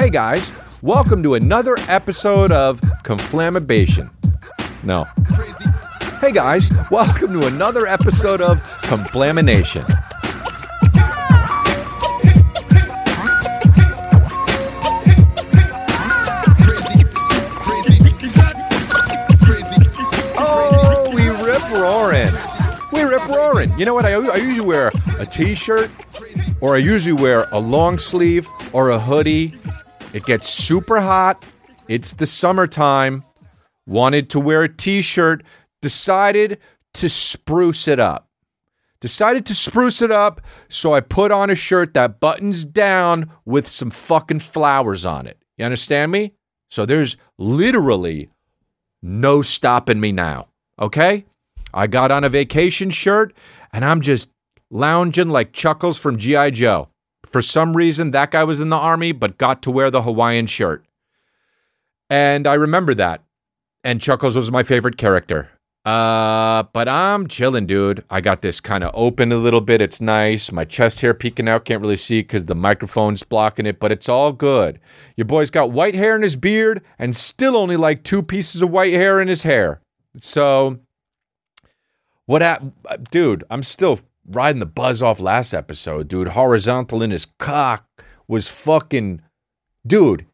[0.00, 4.08] Hey guys, welcome to another episode of Conflamabation.
[4.82, 5.04] No.
[6.22, 9.84] Hey guys, welcome to another episode of Conflamination.
[20.38, 22.32] Oh, we rip roaring.
[22.90, 23.78] We rip roaring.
[23.78, 24.06] You know what?
[24.06, 25.90] I, I usually wear a t-shirt
[26.62, 29.59] or I usually wear a long sleeve or a hoodie.
[30.12, 31.44] It gets super hot.
[31.88, 33.24] It's the summertime.
[33.86, 35.44] Wanted to wear a t-shirt.
[35.80, 36.58] Decided
[36.94, 38.28] to spruce it up.
[39.00, 43.66] Decided to spruce it up, so I put on a shirt that buttons down with
[43.66, 45.42] some fucking flowers on it.
[45.56, 46.34] You understand me?
[46.68, 48.28] So there's literally
[49.00, 50.48] no stopping me now.
[50.78, 51.24] Okay?
[51.72, 53.32] I got on a vacation shirt
[53.72, 54.28] and I'm just
[54.70, 56.50] lounging like Chuckles from G.I.
[56.50, 56.89] Joe.
[57.30, 60.46] For some reason, that guy was in the army but got to wear the Hawaiian
[60.46, 60.84] shirt.
[62.08, 63.22] And I remember that.
[63.84, 65.48] And Chuckles was my favorite character.
[65.84, 68.04] Uh, but I'm chilling, dude.
[68.10, 69.80] I got this kind of open a little bit.
[69.80, 70.52] It's nice.
[70.52, 71.64] My chest hair peeking out.
[71.64, 74.78] Can't really see because the microphone's blocking it, but it's all good.
[75.16, 78.70] Your boy's got white hair in his beard and still only like two pieces of
[78.70, 79.80] white hair in his hair.
[80.18, 80.80] So,
[82.26, 82.72] what happened?
[83.10, 84.00] Dude, I'm still
[84.30, 86.28] riding the buzz off last episode, dude.
[86.28, 87.86] Horizontal in his cock
[88.28, 89.22] was fucking.
[89.86, 90.26] Dude,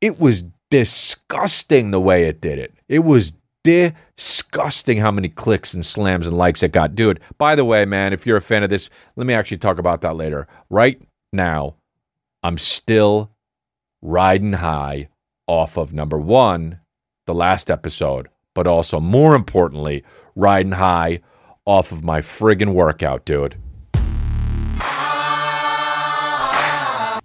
[0.00, 2.74] it was disgusting the way it did it.
[2.88, 3.32] It was
[3.64, 6.94] disgusting how many clicks and slams and likes it got.
[6.94, 9.78] Dude, by the way, man, if you're a fan of this, let me actually talk
[9.78, 10.48] about that later.
[10.70, 11.00] Right
[11.32, 11.74] now,
[12.42, 13.30] I'm still
[14.00, 15.08] riding high
[15.46, 16.80] off of number one,
[17.26, 20.02] the last episode, but also more importantly,
[20.34, 21.20] riding high
[21.64, 23.56] off of my friggin' workout, dude.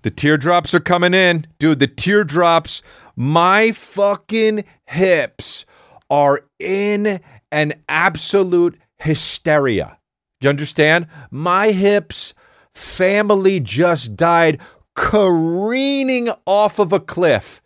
[0.03, 1.47] The teardrops are coming in.
[1.59, 2.81] Dude, the teardrops,
[3.15, 5.65] my fucking hips
[6.09, 7.19] are in
[7.51, 9.97] an absolute hysteria.
[10.39, 11.07] You understand?
[11.31, 12.33] My hips
[12.73, 14.61] family just died
[14.95, 17.61] careening off of a cliff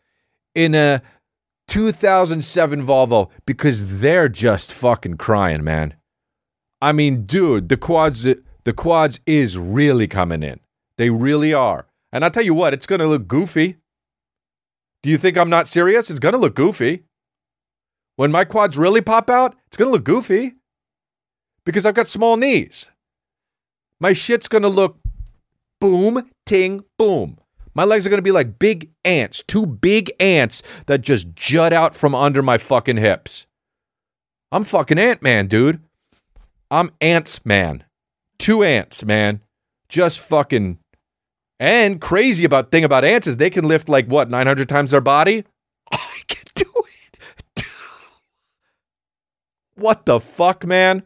[0.55, 1.01] in a
[1.67, 5.93] 2007 Volvo because they're just fucking crying, man.
[6.81, 10.59] I mean, dude, the quads the quads is really coming in.
[10.97, 11.87] They really are.
[12.11, 13.77] And I'll tell you what, it's going to look goofy.
[15.03, 16.09] Do you think I'm not serious?
[16.09, 17.03] It's going to look goofy.
[18.17, 20.53] When my quads really pop out, it's going to look goofy
[21.65, 22.87] because I've got small knees.
[23.99, 24.99] My shit's going to look
[25.79, 27.37] boom, ting, boom.
[27.73, 31.71] My legs are going to be like big ants, two big ants that just jut
[31.71, 33.47] out from under my fucking hips.
[34.51, 35.81] I'm fucking Ant Man, dude.
[36.71, 37.83] I'm Ants Man.
[38.39, 39.41] Two ants, man.
[39.89, 40.79] Just fucking.
[41.59, 45.01] And crazy about thing about ants is they can lift like what, 900 times their
[45.01, 45.43] body?
[45.91, 46.71] I can do
[47.57, 47.65] it.
[49.75, 51.03] what the fuck, man?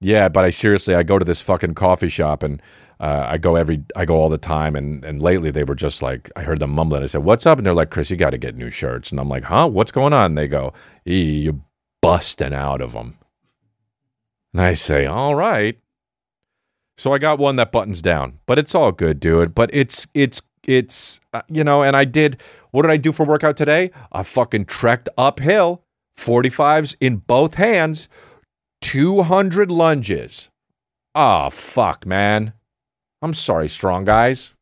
[0.00, 2.62] Yeah, but I seriously, I go to this fucking coffee shop and
[3.00, 4.74] uh, I go every, I go all the time.
[4.74, 7.02] And and lately they were just like, I heard them mumbling.
[7.02, 9.20] I said, "What's up?" And they're like, "Chris, you got to get new shirts." And
[9.20, 9.68] I'm like, "Huh?
[9.68, 10.72] What's going on?" And they go,
[11.06, 11.62] e, "You
[12.02, 13.19] busting out of them."
[14.52, 15.78] And I say, "All right."
[16.98, 19.54] So I got one that buttons down, but it's all good, dude.
[19.54, 22.40] But it's it's it's uh, you know, and I did.
[22.72, 23.90] What did I do for workout today?
[24.12, 25.82] I fucking trekked uphill,
[26.18, 28.08] 45s in both hands,
[28.82, 30.50] 200 lunges.
[31.14, 32.52] Ah, oh, fuck, man.
[33.22, 34.54] I'm sorry, strong guys.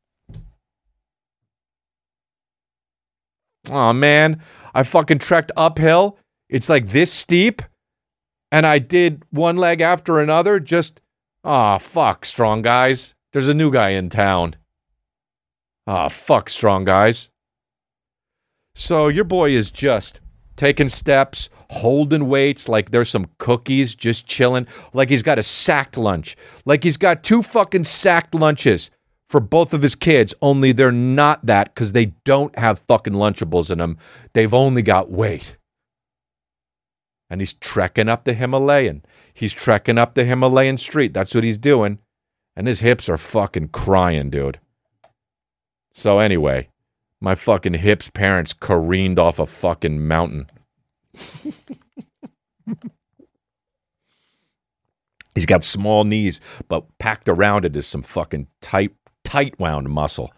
[3.71, 4.41] Oh man,
[4.75, 6.17] I fucking trekked uphill.
[6.49, 7.63] It's like this steep,
[8.51, 10.61] and I did one leg after another.
[10.61, 11.01] Just
[11.45, 13.15] ah, oh, fuck, strong guys.
[13.33, 14.57] There's a new guy in town.
[15.87, 17.31] Ah, oh, fuck, strong guys.
[18.75, 20.21] So your boy is just
[20.57, 25.97] taking steps, holding weights like there's some cookies, just chilling, like he's got a sacked
[25.97, 28.91] lunch, like he's got two fucking sacked lunches
[29.29, 33.71] for both of his kids, only they're not that because they don't have fucking Lunchables
[33.71, 33.99] in them.
[34.33, 35.57] They've only got weight.
[37.31, 39.05] And he's trekking up the Himalayan.
[39.35, 41.13] He's trekking up the Himalayan street.
[41.13, 41.99] That's what he's doing.
[42.57, 44.61] And his hips are fucking crying, dude.
[45.93, 46.69] So, anyway,
[47.21, 50.51] my fucking hips parents careened off a fucking mountain.
[55.35, 58.91] He's got small knees, but packed around it is some fucking tight,
[59.23, 60.33] tight wound muscle.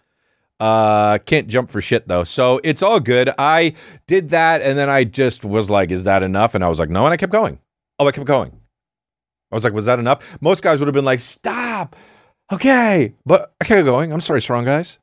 [0.61, 2.23] Uh, can't jump for shit though.
[2.23, 3.31] So it's all good.
[3.39, 3.75] I
[4.07, 6.55] did that and then I just was like, is that enough?
[6.55, 7.07] And I was like, no.
[7.07, 7.59] And I kept going.
[7.99, 8.53] Oh, I kept going.
[9.51, 10.23] I was like, was that enough?
[10.41, 11.97] Most guys would have been like, stop.
[12.53, 13.15] Okay.
[13.25, 14.13] But I kept going.
[14.13, 14.99] I'm sorry, strong guys.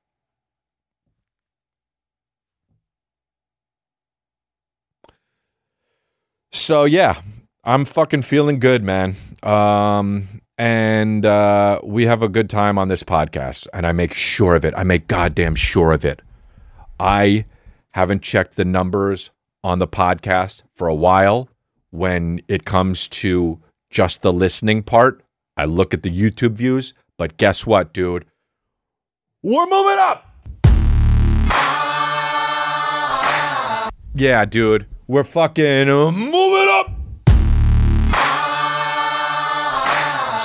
[6.52, 7.22] So yeah,
[7.64, 9.16] I'm fucking feeling good, man.
[9.44, 14.56] Um, and uh, we have a good time on this podcast, and I make sure
[14.56, 14.74] of it.
[14.76, 16.22] I make goddamn sure of it.
[17.00, 17.46] I
[17.92, 19.30] haven't checked the numbers
[19.64, 21.50] on the podcast for a while.
[21.92, 23.60] When it comes to
[23.90, 25.24] just the listening part,
[25.56, 26.94] I look at the YouTube views.
[27.18, 28.26] But guess what, dude?
[29.42, 30.24] We're moving up.
[34.14, 34.88] Yeah, dude.
[35.08, 36.97] We're fucking moving up.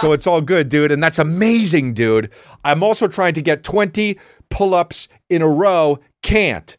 [0.03, 0.91] So it's all good, dude.
[0.91, 2.31] And that's amazing, dude.
[2.65, 4.19] I'm also trying to get 20
[4.51, 6.01] pull ups in a row.
[6.25, 6.77] Can't.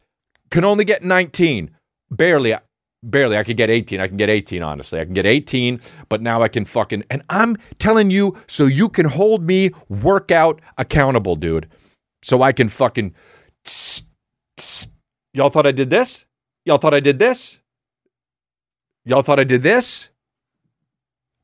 [0.50, 1.70] Can only get 19.
[2.10, 2.54] Barely.
[3.02, 3.38] Barely.
[3.38, 3.98] I could get 18.
[3.98, 5.00] I can get 18, honestly.
[5.00, 5.80] I can get 18,
[6.10, 7.04] but now I can fucking.
[7.08, 11.66] And I'm telling you so you can hold me workout accountable, dude.
[12.22, 13.14] So I can fucking.
[15.32, 16.26] Y'all thought I did this?
[16.66, 17.58] Y'all thought I did this?
[19.06, 20.10] Y'all thought I did this?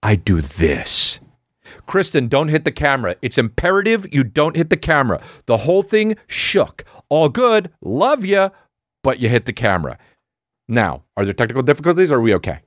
[0.03, 1.21] I do this.
[1.87, 3.17] Kristen, don't hit the camera.
[3.23, 5.21] It's imperative you don't hit the camera.
[5.47, 6.85] The whole thing shook.
[7.09, 7.71] All good.
[7.81, 8.51] Love you,
[9.03, 9.99] but you hit the camera.
[10.69, 12.61] Now, are there technical difficulties are we okay?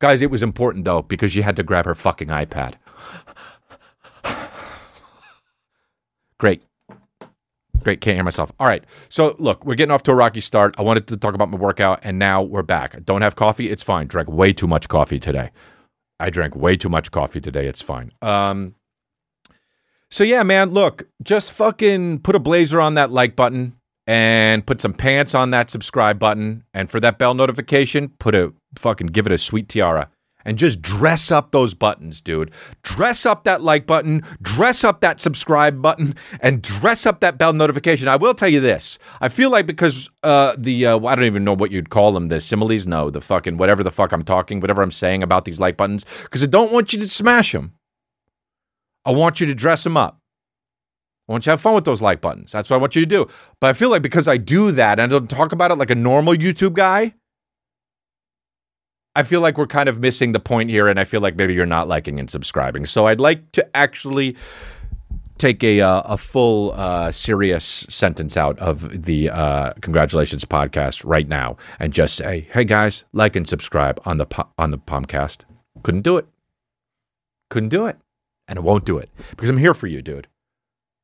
[0.00, 2.74] Guys, it was important though because you had to grab her fucking iPad.
[6.38, 6.62] Great.
[7.84, 8.50] Great, can't hear myself.
[8.58, 8.84] All right.
[9.08, 10.74] So, look, we're getting off to a rocky start.
[10.78, 13.04] I wanted to talk about my workout, and now we're back.
[13.04, 13.70] Don't have coffee.
[13.70, 14.06] It's fine.
[14.08, 15.50] Drank way too much coffee today.
[16.22, 17.66] I drank way too much coffee today.
[17.66, 18.12] It's fine.
[18.22, 18.76] Um,
[20.08, 23.76] so, yeah, man, look, just fucking put a blazer on that like button
[24.06, 26.62] and put some pants on that subscribe button.
[26.72, 30.10] And for that bell notification, put a fucking give it a sweet tiara
[30.44, 32.50] and just dress up those buttons, dude.
[32.82, 37.52] Dress up that like button, dress up that subscribe button, and dress up that bell
[37.52, 38.08] notification.
[38.08, 41.44] I will tell you this: I feel like because uh, the uh, I don't even
[41.44, 44.60] know what you'd call them, the similes, no, the fucking whatever the fuck I'm talking,
[44.60, 47.72] whatever I'm saying about these like buttons, because I don't want you to smash them.
[49.04, 50.18] I want you to dress them up.
[51.28, 52.52] I want you to have fun with those like buttons.
[52.52, 53.26] That's what I want you to do.
[53.60, 55.90] But I feel like because I do that and I don't talk about it like
[55.90, 57.14] a normal YouTube guy,
[59.14, 61.52] I feel like we're kind of missing the point here, and I feel like maybe
[61.52, 62.86] you're not liking and subscribing.
[62.86, 64.36] So I'd like to actually
[65.38, 71.28] take a uh, a full uh, serious sentence out of the uh, congratulations podcast right
[71.28, 75.44] now, and just say, "Hey guys, like and subscribe on the po- on the Pomcast."
[75.82, 76.26] Couldn't do it.
[77.50, 77.98] Couldn't do it,
[78.48, 80.26] and I won't do it because I'm here for you, dude.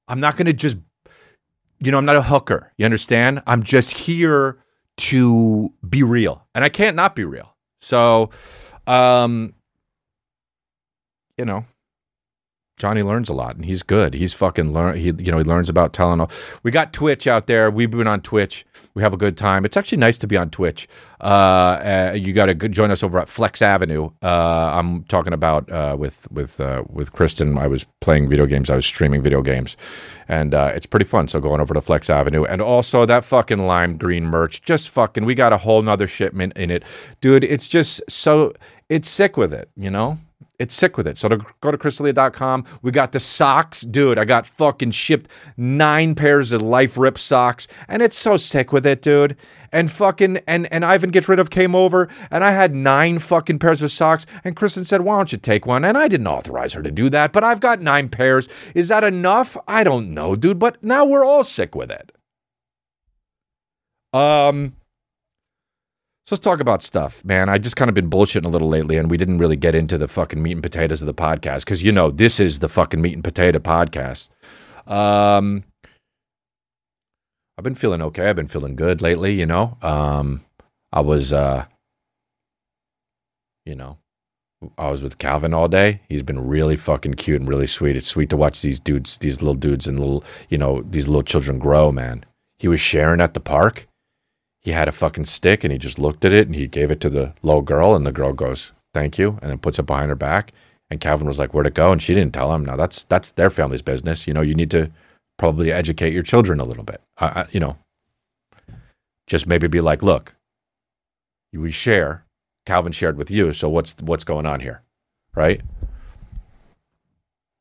[0.07, 0.79] I'm not going to just,
[1.81, 2.73] you know, I'm not a hooker.
[2.79, 3.43] You understand?
[3.47, 4.59] I'm just here
[4.99, 7.55] to be real, and I can't not be real.
[7.81, 8.31] So,
[8.87, 9.55] um,
[11.37, 11.65] you know,
[12.79, 14.15] Johnny learns a lot, and he's good.
[14.15, 14.97] He's fucking learn.
[14.97, 16.31] He you know he learns about Tylenol.
[16.63, 17.71] We got Twitch out there.
[17.71, 18.65] We've been on Twitch.
[18.95, 19.65] We have a good time.
[19.65, 20.89] It's actually nice to be on Twitch.
[21.21, 24.11] Uh, uh, you got to join us over at Flex Avenue.
[24.23, 27.59] Uh, I'm talking about uh, with with uh, with Kristen.
[27.59, 28.71] I was playing video games.
[28.71, 29.77] I was streaming video games,
[30.29, 31.29] and uh, it's pretty fun.
[31.29, 34.63] So going over to Flex Avenue, and also that fucking lime green merch.
[34.63, 35.25] Just fucking.
[35.25, 36.85] We got a whole nother shipment in it,
[37.21, 37.45] dude.
[37.45, 38.53] It's just so.
[38.89, 40.19] It's sick with it, you know
[40.59, 41.17] it's sick with it.
[41.17, 42.65] So to go to chrisdelia.com.
[42.83, 43.83] We got the socks.
[43.83, 47.69] Dude, I got fucking shipped nine pairs of life rip socks.
[47.87, 49.37] And it's so sick with it, dude.
[49.71, 53.59] And fucking and and Ivan gets rid of came over and I had nine fucking
[53.59, 54.27] pairs of socks.
[54.43, 55.85] And Kristen said, Why don't you take one?
[55.85, 58.49] And I didn't authorize her to do that, but I've got nine pairs.
[58.75, 59.57] Is that enough?
[59.69, 60.59] I don't know, dude.
[60.59, 62.13] But now we're all sick with it.
[64.13, 64.78] Um
[66.29, 67.49] so let's talk about stuff, man.
[67.49, 69.97] I just kind of been bullshitting a little lately, and we didn't really get into
[69.97, 73.01] the fucking meat and potatoes of the podcast because you know this is the fucking
[73.01, 74.29] meat and potato podcast.
[74.87, 75.65] Um,
[77.57, 78.29] I've been feeling okay.
[78.29, 79.33] I've been feeling good lately.
[79.33, 80.45] You know, um,
[80.93, 81.65] I was, uh,
[83.65, 83.97] you know,
[84.77, 86.03] I was with Calvin all day.
[86.11, 87.97] He's been really fucking cute and really sweet.
[87.97, 91.23] It's sweet to watch these dudes, these little dudes, and little, you know, these little
[91.23, 91.91] children grow.
[91.91, 92.23] Man,
[92.59, 93.89] he was sharing at the park
[94.69, 97.01] he had a fucking stick and he just looked at it and he gave it
[97.01, 100.11] to the little girl and the girl goes, "Thank you," and then puts it behind
[100.11, 100.53] her back.
[100.91, 102.67] And Calvin was like, "Where'd it go?" And she didn't tell him.
[102.67, 104.27] Now that's that's their family's business.
[104.27, 104.91] You know, you need to
[105.39, 107.01] probably educate your children a little bit.
[107.51, 107.79] You know,
[109.27, 110.35] just maybe be like, "Look,
[111.55, 112.27] we share.
[112.67, 114.83] Calvin shared with you, so what's what's going on here,
[115.35, 115.63] right?"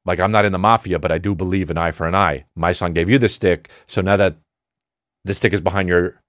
[0.04, 2.44] Like I'm not in the mafia, but I do believe an eye for an eye.
[2.54, 4.36] My son gave you the stick, so now that
[5.24, 6.20] the stick is behind your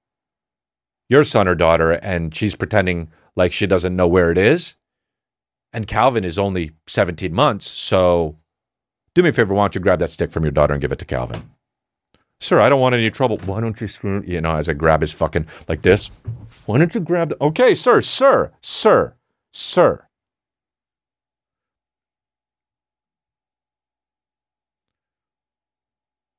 [1.09, 4.75] your son or daughter and she's pretending like she doesn't know where it is.
[5.73, 7.71] And Calvin is only 17 months.
[7.71, 8.37] So
[9.15, 10.93] do me a favor, why don't you grab that stick from your daughter and give
[10.93, 11.51] it to Calvin?
[12.41, 13.39] Sir, I don't want any trouble.
[13.45, 16.11] Why don't you screw, you know, as I grab his fucking like this?
[16.67, 19.15] Why don't you grab the, okay, sir, sir, sir,
[19.53, 20.07] Sir.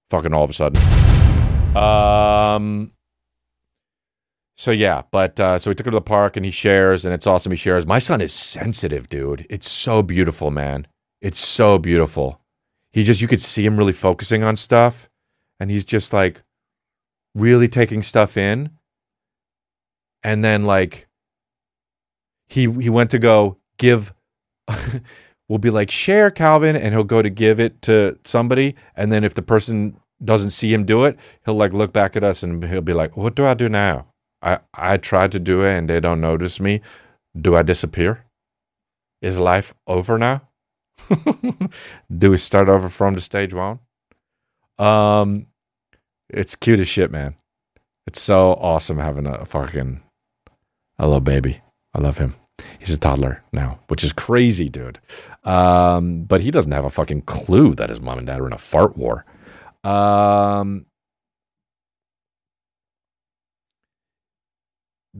[0.09, 0.81] Fucking all of a sudden.
[1.75, 2.91] Um.
[4.59, 7.13] So yeah, but uh, so we took him to the park and he shares and
[7.13, 7.53] it's awesome.
[7.53, 7.87] He shares.
[7.87, 9.47] My son is sensitive, dude.
[9.49, 10.85] It's so beautiful, man.
[11.21, 12.41] It's so beautiful.
[12.91, 15.09] He just you could see him really focusing on stuff,
[15.61, 16.43] and he's just like
[17.35, 18.71] really taking stuff in.
[20.23, 21.07] And then like
[22.49, 24.13] he he went to go give
[25.47, 29.23] we'll be like share Calvin and he'll go to give it to somebody and then
[29.23, 32.65] if the person doesn't see him do it, he'll like look back at us and
[32.65, 34.09] he'll be like, "What do I do now?
[34.41, 36.81] I I try to do it and they don't notice me.
[37.39, 38.25] Do I disappear?
[39.22, 40.41] Is life over now?
[42.17, 43.79] do we start over from the stage one?"
[44.77, 45.48] Um
[46.29, 47.36] it's cute as shit, man.
[48.08, 50.01] It's so awesome having a fucking
[51.00, 51.62] a little baby.
[51.93, 52.36] I love him.
[52.79, 55.00] He's a toddler now, which is crazy, dude.
[55.43, 58.53] Um, but he doesn't have a fucking clue that his mom and dad are in
[58.53, 59.25] a fart war.
[59.84, 60.86] Um,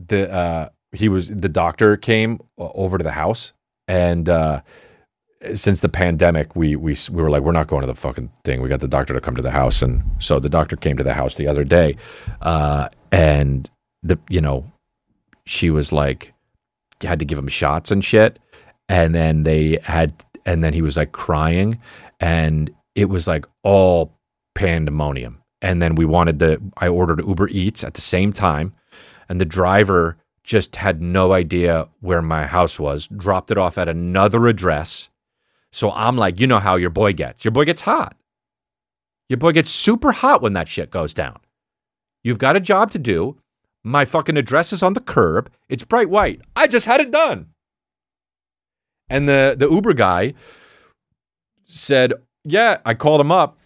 [0.08, 3.52] the uh, he was the doctor came over to the house,
[3.88, 4.62] and uh,
[5.54, 8.62] since the pandemic, we we we were like, we're not going to the fucking thing.
[8.62, 11.04] We got the doctor to come to the house, and so the doctor came to
[11.04, 11.96] the house the other day,
[12.42, 13.68] uh, and
[14.02, 14.70] the you know,
[15.46, 16.32] she was like,
[17.02, 18.38] had to give him shots and shit,
[18.88, 20.12] and then they had,
[20.46, 21.80] and then he was like crying,
[22.20, 24.12] and it was like all
[24.54, 25.38] pandemonium.
[25.62, 28.72] And then we wanted to, I ordered Uber Eats at the same time,
[29.30, 33.88] and the driver just had no idea where my house was, dropped it off at
[33.88, 35.08] another address.
[35.70, 37.44] So I'm like, you know how your boy gets.
[37.44, 38.16] Your boy gets hot.
[39.28, 41.38] Your boy gets super hot when that shit goes down.
[42.24, 43.38] You've got a job to do.
[43.84, 45.48] My fucking address is on the curb.
[45.68, 46.40] It's bright white.
[46.56, 47.50] I just had it done.
[49.08, 50.34] And the, the Uber guy
[51.66, 53.59] said, Yeah, I called him up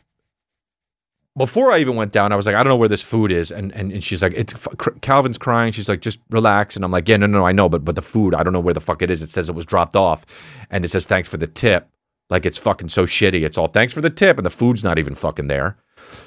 [1.37, 3.51] before I even went down, I was like, I don't know where this food is,
[3.51, 4.55] and and, and she's like, it's
[5.01, 5.73] Calvin's crying.
[5.73, 7.97] She's like, just relax, and I'm like, yeah, no, no, no, I know, but but
[7.97, 9.23] the food, I don't know where the fuck it is.
[9.23, 10.25] It says it was dropped off,
[10.71, 11.89] and it says thanks for the tip.
[12.31, 13.45] Like it's fucking so shitty.
[13.45, 15.77] It's all thanks for the tip, and the food's not even fucking there.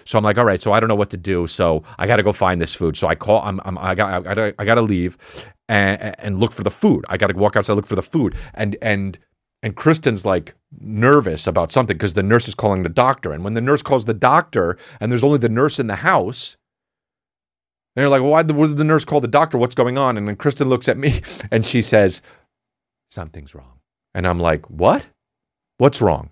[0.06, 1.48] So I'm like, all right, so I don't know what to do.
[1.48, 2.98] So I got to go find this food.
[2.98, 3.42] So I call.
[3.44, 5.18] I'm, I'm I got I got I got to leave,
[5.70, 7.06] and and look for the food.
[7.10, 9.18] I got to walk outside, look for the food, and and
[9.64, 13.34] and Kristen's like nervous about something because the nurse is calling the doctor.
[13.34, 16.58] And when the nurse calls the doctor and there's only the nurse in the house,
[17.96, 19.58] they're like, well, why did the nurse call the doctor?
[19.58, 20.18] What's going on?
[20.18, 21.22] And then Kristen looks at me
[21.52, 22.22] and she says,
[23.10, 23.80] something's wrong.
[24.14, 25.06] And I'm like, what?
[25.80, 26.32] What's wrong?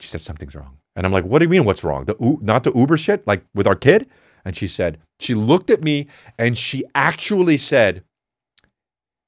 [0.00, 0.78] She said, something's wrong.
[0.94, 2.04] And I'm like, what do you mean what's wrong?
[2.06, 4.08] The not the Uber shit, like with our kid?
[4.44, 6.06] And she said, she looked at me
[6.38, 8.04] and she actually said,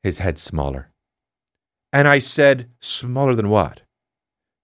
[0.03, 0.91] his head's smaller.
[1.93, 3.81] And I said, Smaller than what?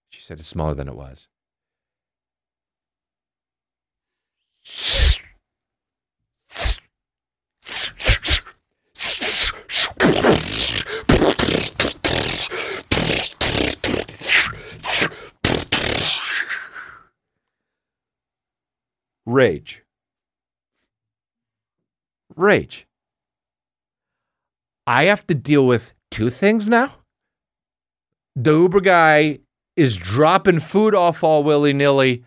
[0.09, 1.27] She said, It's smaller than it was.
[19.25, 19.83] Rage.
[22.35, 22.87] Rage.
[24.85, 26.93] I have to deal with two things now
[28.35, 29.39] the Uber guy
[29.75, 32.23] is dropping food off all willy nilly.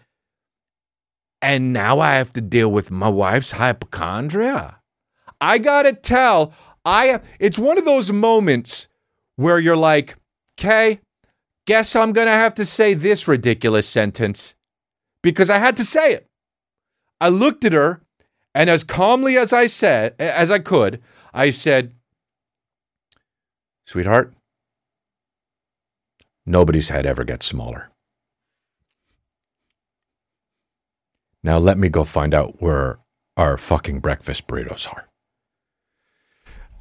[1.40, 4.80] And now I have to deal with my wife's hypochondria.
[5.40, 6.52] I gotta tell,
[6.84, 8.88] I it's one of those moments
[9.36, 10.16] where you're like,
[10.58, 11.00] okay,
[11.66, 14.54] guess I'm gonna have to say this ridiculous sentence
[15.22, 16.26] because I had to say it.
[17.20, 18.00] I looked at her,
[18.54, 21.00] and as calmly as I said, as I could,
[21.32, 21.92] I said,
[23.86, 24.34] Sweetheart,
[26.48, 27.90] Nobody's head ever gets smaller.
[31.42, 32.98] Now let me go find out where
[33.36, 35.06] our fucking breakfast burritos are.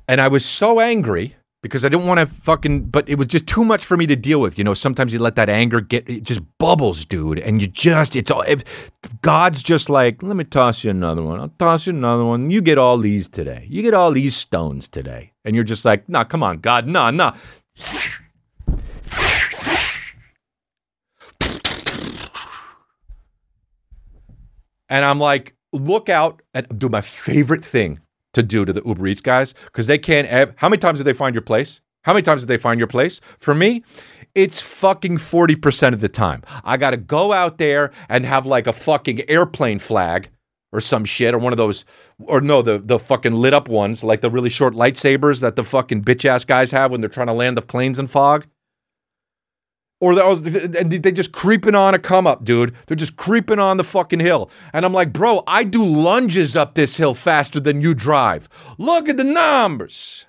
[0.07, 3.45] And I was so angry because I didn't want to fucking, but it was just
[3.45, 4.57] too much for me to deal with.
[4.57, 7.39] You know, sometimes you let that anger get, it just bubbles, dude.
[7.39, 8.63] And you just, it's all, if,
[9.21, 11.41] God's just like, let me toss you another one.
[11.41, 12.51] I'll toss you another one.
[12.51, 13.67] You get all these today.
[13.69, 15.33] You get all these stones today.
[15.43, 17.35] And you're just like, nah, come on, God, nah, nah.
[24.89, 27.99] And I'm like, look out and do my favorite thing
[28.33, 30.27] to do to the Uber Eats guys because they can't.
[30.27, 31.81] Ev- How many times did they find your place?
[32.03, 33.19] How many times did they find your place?
[33.39, 33.83] For me,
[34.33, 36.41] it's fucking 40% of the time.
[36.63, 40.29] I got to go out there and have like a fucking airplane flag
[40.71, 41.85] or some shit, or one of those,
[42.19, 45.63] or no, the the fucking lit up ones, like the really short lightsabers that the
[45.63, 48.45] fucking bitch ass guys have when they're trying to land the planes in fog.
[49.99, 52.75] Or they, and they just creeping on a come up, dude.
[52.85, 54.51] They're just creeping on the fucking hill.
[54.73, 58.47] And I'm like, bro, I do lunges up this hill faster than you drive.
[58.77, 60.27] Look at the numbers.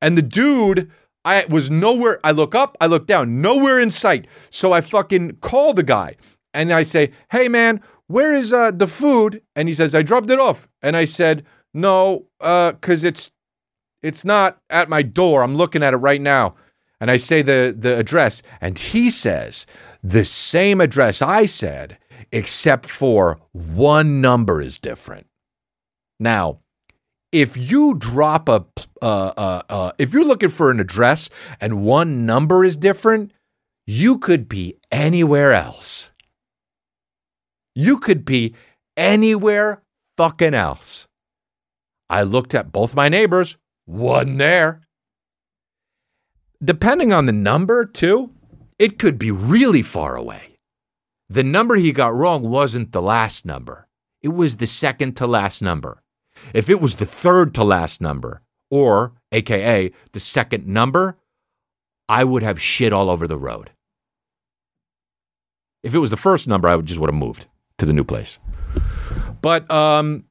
[0.00, 0.90] And the dude,
[1.24, 2.20] I was nowhere.
[2.24, 4.26] I look up, I look down, nowhere in sight.
[4.48, 6.16] So I fucking call the guy
[6.54, 9.42] and I say, hey man, where is uh, the food?
[9.54, 10.66] And he says, I dropped it off.
[10.82, 13.30] And I said, no, because uh, it's
[14.02, 15.42] it's not at my door.
[15.42, 16.54] I'm looking at it right now.
[17.00, 19.64] And I say the, the address, and he says
[20.02, 21.96] the same address I said,
[22.30, 25.26] except for one number is different.
[26.18, 26.60] Now,
[27.32, 28.66] if you drop a,
[29.00, 31.30] uh, uh, uh, if you're looking for an address
[31.60, 33.32] and one number is different,
[33.86, 36.10] you could be anywhere else.
[37.74, 38.54] You could be
[38.96, 39.82] anywhere
[40.16, 41.08] fucking else.
[42.10, 44.82] I looked at both my neighbors, wasn't there
[46.62, 48.30] depending on the number, too,
[48.78, 50.58] it could be really far away.
[51.28, 53.86] The number he got wrong wasn't the last number,
[54.22, 56.02] it was the second to last number.
[56.54, 61.16] If it was the third to last number, or AKA the second number,
[62.08, 63.70] I would have shit all over the road.
[65.82, 67.46] If it was the first number, I would just would have moved
[67.78, 68.38] to the new place.
[69.40, 70.24] But um,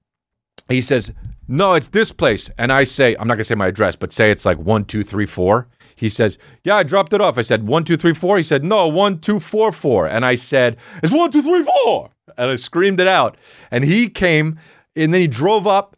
[0.67, 1.11] he says,
[1.47, 2.49] no, it's this place.
[2.57, 4.85] And I say, I'm not going to say my address, but say it's like one,
[4.85, 5.67] two, three, four.
[5.99, 7.37] He says, Yeah, I dropped it off.
[7.37, 8.37] I said, One, two, three, four.
[8.37, 10.07] He said, No, one, two, four, four.
[10.07, 12.09] And I said, It's one, two, three, four.
[12.37, 13.37] And I screamed it out.
[13.69, 14.57] And he came
[14.95, 15.97] and then he drove up.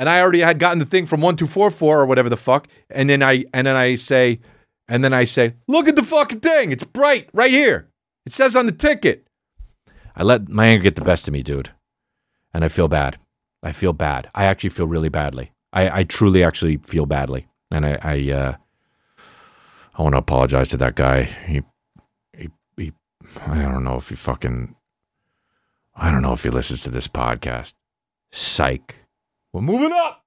[0.00, 2.36] And I already had gotten the thing from one, two, four, four or whatever the
[2.36, 2.66] fuck.
[2.90, 4.40] And then I and then I say,
[4.88, 6.72] and then I say, Look at the fucking thing.
[6.72, 7.88] It's bright right here.
[8.26, 9.24] It says on the ticket.
[10.16, 11.70] I let my anger get the best of me, dude.
[12.52, 13.18] And I feel bad.
[13.62, 14.28] I feel bad.
[14.34, 15.52] I actually feel really badly.
[15.72, 17.46] I, I truly actually feel badly.
[17.70, 18.56] And I, I uh,
[19.94, 21.24] I want to apologize to that guy.
[21.24, 21.62] He,
[22.36, 22.92] he, he,
[23.46, 24.74] I don't know if he fucking,
[25.94, 27.74] I don't know if he listens to this podcast.
[28.32, 28.96] Psych.
[29.52, 30.24] We're moving up.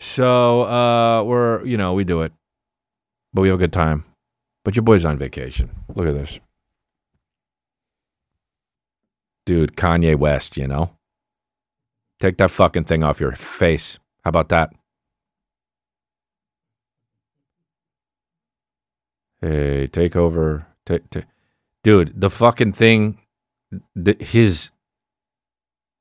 [0.00, 2.32] So uh, we're, you know, we do it,
[3.32, 4.04] but we have a good time.
[4.64, 5.70] But your boy's on vacation.
[5.94, 6.40] Look at this.
[9.48, 10.90] Dude, Kanye West, you know?
[12.20, 13.98] Take that fucking thing off your face.
[14.22, 14.74] How about that?
[19.40, 20.66] Hey, take over.
[20.84, 21.24] Take, take.
[21.82, 23.22] Dude, the fucking thing,
[23.96, 24.70] the, his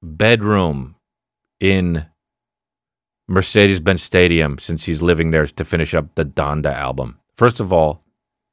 [0.04, 0.98] bedroom
[1.62, 2.06] in
[3.30, 7.18] Mercedes Benz Stadium since he's living there to finish up the Donda album.
[7.38, 8.04] First of all,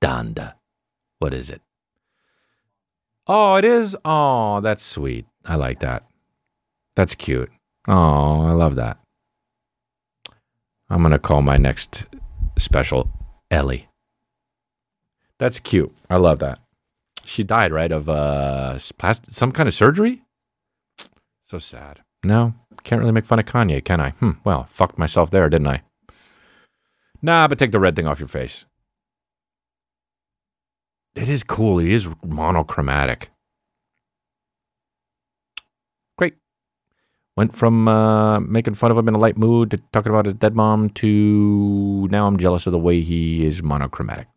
[0.01, 0.55] Donda.
[1.19, 1.63] What is it?
[3.27, 3.97] Oh, it is?
[4.05, 5.27] Oh, that's sweet.
[5.45, 6.05] I like that.
[6.95, 7.51] That's cute.
[7.89, 8.99] Oh, I love that.
[10.91, 12.07] I'm going to call my next
[12.59, 13.09] special
[13.51, 13.89] Ellie.
[15.39, 15.95] That's cute.
[16.11, 16.61] I love that.
[17.25, 20.23] She died, right, of uh, some kind of surgery?
[21.47, 22.01] So sad.
[22.23, 24.11] No, can't really make fun of Kanye, can I?
[24.11, 25.83] Hmm, well, fucked myself there, didn't I?
[27.23, 28.67] Nah, but take the red thing off your face.
[31.15, 31.79] It is cool.
[31.79, 33.31] He is monochromatic.
[36.19, 36.35] Great.
[37.37, 40.35] Went from uh, making fun of him in a light mood to talking about his
[40.35, 44.29] dead mom to now I'm jealous of the way he is monochromatic.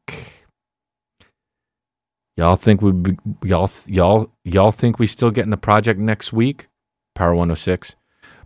[2.36, 6.68] Y'all think we y'all y'all y'all think we still getting the project next week?
[7.16, 7.96] Power 106.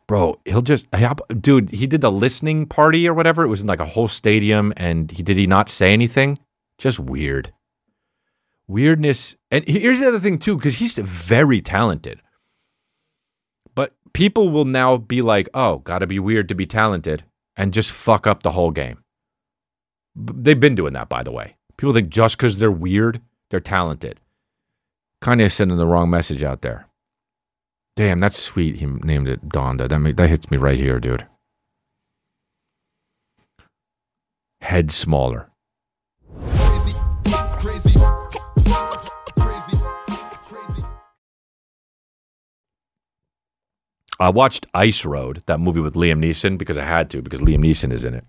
[0.07, 0.87] Bro, he'll just
[1.41, 3.43] dude, he did the listening party or whatever.
[3.43, 6.39] It was in like a whole stadium and he did he not say anything?
[6.77, 7.51] Just weird
[8.71, 9.35] weirdness.
[9.51, 12.21] And here's the other thing too, because he's very talented.
[13.75, 17.23] But people will now be like, "Oh, got to be weird to be talented,"
[17.55, 19.03] and just fuck up the whole game.
[20.15, 21.55] They've been doing that, by the way.
[21.77, 24.19] People think just because they're weird, they're talented.
[25.21, 26.87] Kanye sending the wrong message out there.
[27.95, 28.77] Damn, that's sweet.
[28.77, 29.87] He named it Donda.
[29.87, 31.27] That that hits me right here, dude.
[34.61, 35.49] Head smaller.
[44.21, 47.65] I watched Ice Road, that movie with Liam Neeson, because I had to, because Liam
[47.65, 48.23] Neeson is in it.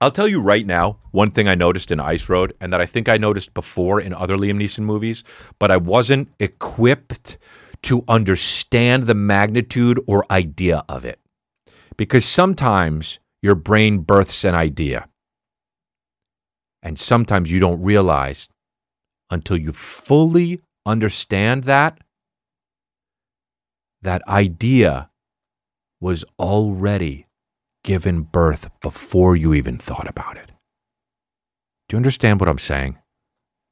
[0.00, 2.86] I'll tell you right now, one thing I noticed in Ice Road, and that I
[2.86, 5.22] think I noticed before in other Liam Neeson movies,
[5.58, 7.36] but I wasn't equipped
[7.82, 11.20] to understand the magnitude or idea of it.
[11.98, 15.08] Because sometimes your brain births an idea.
[16.82, 18.48] And sometimes you don't realize
[19.30, 21.98] until you fully understand that
[24.02, 25.10] that idea
[26.00, 27.26] was already
[27.84, 30.52] given birth before you even thought about it.
[31.88, 32.98] Do you understand what I'm saying?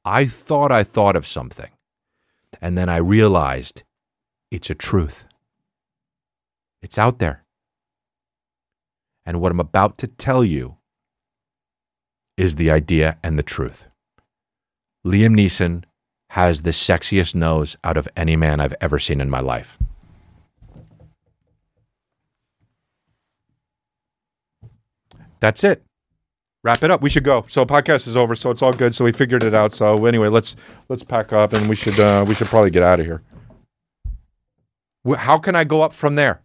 [0.05, 1.71] I thought I thought of something,
[2.61, 3.83] and then I realized
[4.51, 5.25] it's a truth.
[6.81, 7.43] It's out there.
[9.25, 10.77] And what I'm about to tell you
[12.37, 13.87] is the idea and the truth.
[15.05, 15.83] Liam Neeson
[16.29, 19.77] has the sexiest nose out of any man I've ever seen in my life.
[25.39, 25.83] That's it.
[26.63, 27.01] Wrap it up.
[27.01, 27.45] We should go.
[27.47, 28.93] So podcast is over, so it's all good.
[28.93, 29.73] So we figured it out.
[29.73, 30.55] So anyway, let's
[30.89, 33.21] let's pack up and we should uh, we should probably get out of here.
[35.15, 36.41] How can I go up from there?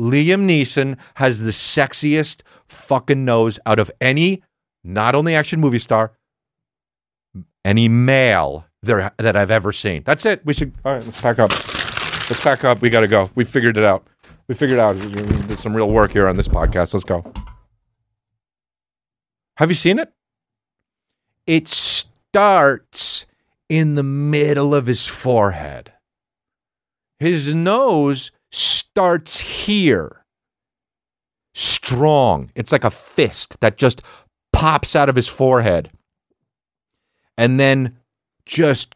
[0.00, 4.42] Liam Neeson has the sexiest fucking nose out of any,
[4.84, 6.12] not only action movie star,
[7.64, 10.02] any male there that I've ever seen.
[10.04, 10.44] That's it.
[10.44, 10.72] We should.
[10.84, 11.50] All right, let's pack up.
[11.50, 12.80] Let's pack up.
[12.80, 13.30] We got to go.
[13.34, 14.06] We figured it out.
[14.48, 14.96] We figured out.
[14.98, 16.94] There's some real work here on this podcast.
[16.94, 17.24] Let's go.
[19.58, 20.12] Have you seen it?
[21.44, 23.26] It starts
[23.68, 25.92] in the middle of his forehead.
[27.18, 30.24] His nose starts here.
[31.54, 32.52] Strong.
[32.54, 34.00] It's like a fist that just
[34.52, 35.90] pops out of his forehead
[37.36, 37.98] and then
[38.46, 38.94] just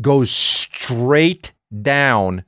[0.00, 2.44] goes straight down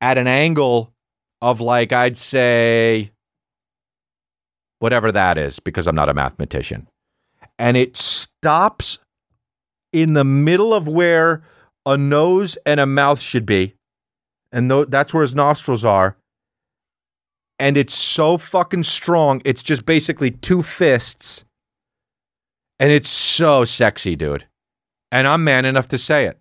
[0.00, 0.92] at an angle
[1.40, 3.10] of like, I'd say
[4.82, 6.88] whatever that is, because I'm not a mathematician.
[7.56, 8.98] And it stops
[9.92, 11.44] in the middle of where
[11.86, 13.74] a nose and a mouth should be.
[14.50, 16.16] And th- that's where his nostrils are.
[17.60, 19.40] And it's so fucking strong.
[19.44, 21.44] It's just basically two fists.
[22.80, 24.48] And it's so sexy, dude.
[25.12, 26.40] And I'm man enough to say it.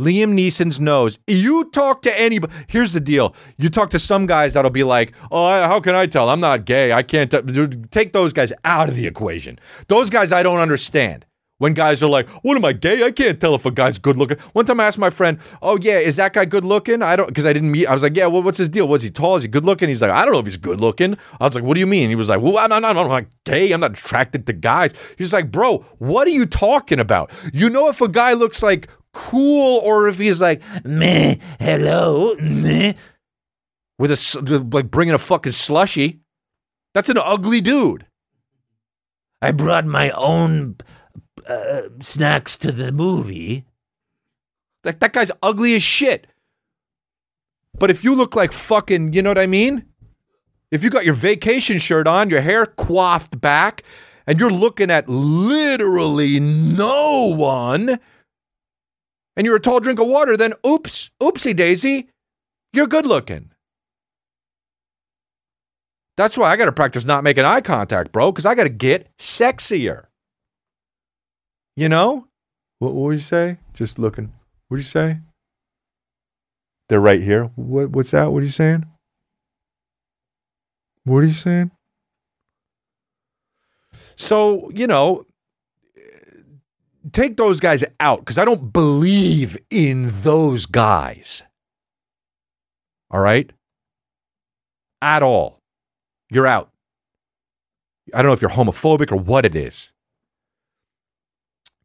[0.00, 1.18] Liam Neeson's nose.
[1.26, 2.52] You talk to anybody.
[2.66, 3.34] Here's the deal.
[3.58, 6.28] You talk to some guys that'll be like, "Oh, how can I tell?
[6.30, 6.92] I'm not gay.
[6.92, 7.68] I can't." T-.
[7.90, 9.58] Take those guys out of the equation.
[9.88, 11.26] Those guys I don't understand.
[11.58, 13.04] When guys are like, "What am I gay?
[13.04, 15.78] I can't tell if a guy's good looking." One time I asked my friend, "Oh
[15.80, 17.86] yeah, is that guy good looking?" I don't because I didn't meet.
[17.86, 18.88] I was like, "Yeah, well, what's his deal?
[18.88, 19.36] Was he tall?
[19.36, 21.54] Is he good looking?" He's like, "I don't know if he's good looking." I was
[21.54, 23.70] like, "What do you mean?" He was like, "Well, I'm not, I'm not gay.
[23.70, 27.30] I'm not attracted to guys." He's like, "Bro, what are you talking about?
[27.52, 32.94] You know if a guy looks like cool or if he's like, meh, hello, meh,
[33.98, 36.20] with a, like bringing a fucking slushy.
[36.94, 38.06] That's an ugly dude.
[39.40, 40.76] I brought my own
[41.48, 43.64] uh, snacks to the movie.
[44.84, 46.26] That, that guy's ugly as shit.
[47.78, 49.86] But if you look like fucking, you know what I mean?
[50.70, 53.82] If you got your vacation shirt on, your hair coiffed back,
[54.26, 57.98] and you're looking at literally no one,
[59.36, 62.08] and you're a tall drink of water, then oops, oopsie daisy,
[62.72, 63.50] you're good looking.
[66.16, 68.68] That's why I got to practice not making eye contact, bro, because I got to
[68.68, 70.06] get sexier.
[71.76, 72.26] You know?
[72.78, 73.58] What, would you say?
[73.72, 74.32] Just looking.
[74.68, 75.18] What do you say?
[76.88, 77.44] They're right here.
[77.56, 78.30] What, what's that?
[78.30, 78.84] What are you saying?
[81.04, 81.70] What are you saying?
[84.16, 85.26] So, you know,
[87.10, 91.42] take those guys out because I don't believe in those guys.
[93.10, 93.52] All right?
[95.00, 95.58] At all.
[96.30, 96.70] You're out.
[98.14, 99.90] I don't know if you're homophobic or what it is.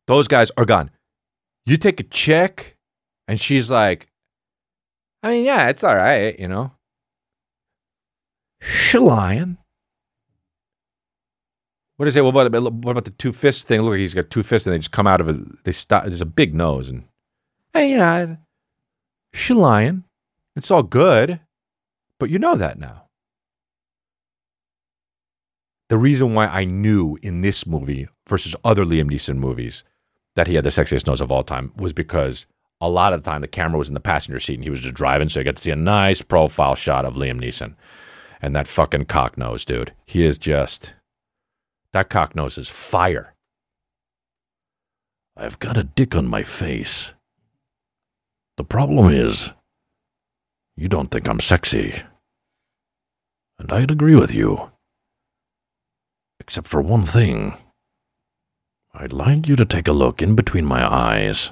[0.07, 0.91] Those guys are gone.
[1.65, 2.77] You take a chick
[3.27, 4.07] and she's like,
[5.23, 6.71] I mean, yeah, it's all right, you know.
[8.61, 9.57] She lying.
[11.97, 12.23] What is it?
[12.23, 13.81] What about what about the two fists thing?
[13.81, 15.63] Look, he's got two fists, and they just come out of it.
[15.63, 16.03] They stop.
[16.03, 17.03] There's a big nose, and
[17.73, 18.37] hey, you know,
[19.33, 20.03] she lying.
[20.55, 21.39] It's all good,
[22.19, 23.03] but you know that now.
[25.89, 29.83] The reason why I knew in this movie versus other Liam Neeson movies
[30.35, 32.45] that he had the sexiest nose of all time was because
[32.81, 34.81] a lot of the time the camera was in the passenger seat and he was
[34.81, 37.73] just driving, so you got to see a nice profile shot of Liam Neeson
[38.41, 39.93] and that fucking cock nose, dude.
[40.05, 40.93] He is just
[41.97, 43.33] that cock nose is fire.
[45.35, 47.11] I've got a dick on my face.
[48.57, 49.51] The problem is,
[50.75, 52.03] you don't think I'm sexy.
[53.57, 54.71] And I'd agree with you.
[56.39, 57.57] Except for one thing.
[58.93, 61.51] I'd like you to take a look in between my eyes,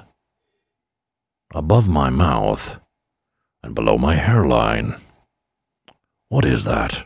[1.52, 2.78] above my mouth,
[3.64, 4.94] and below my hairline.
[6.28, 7.04] What is that?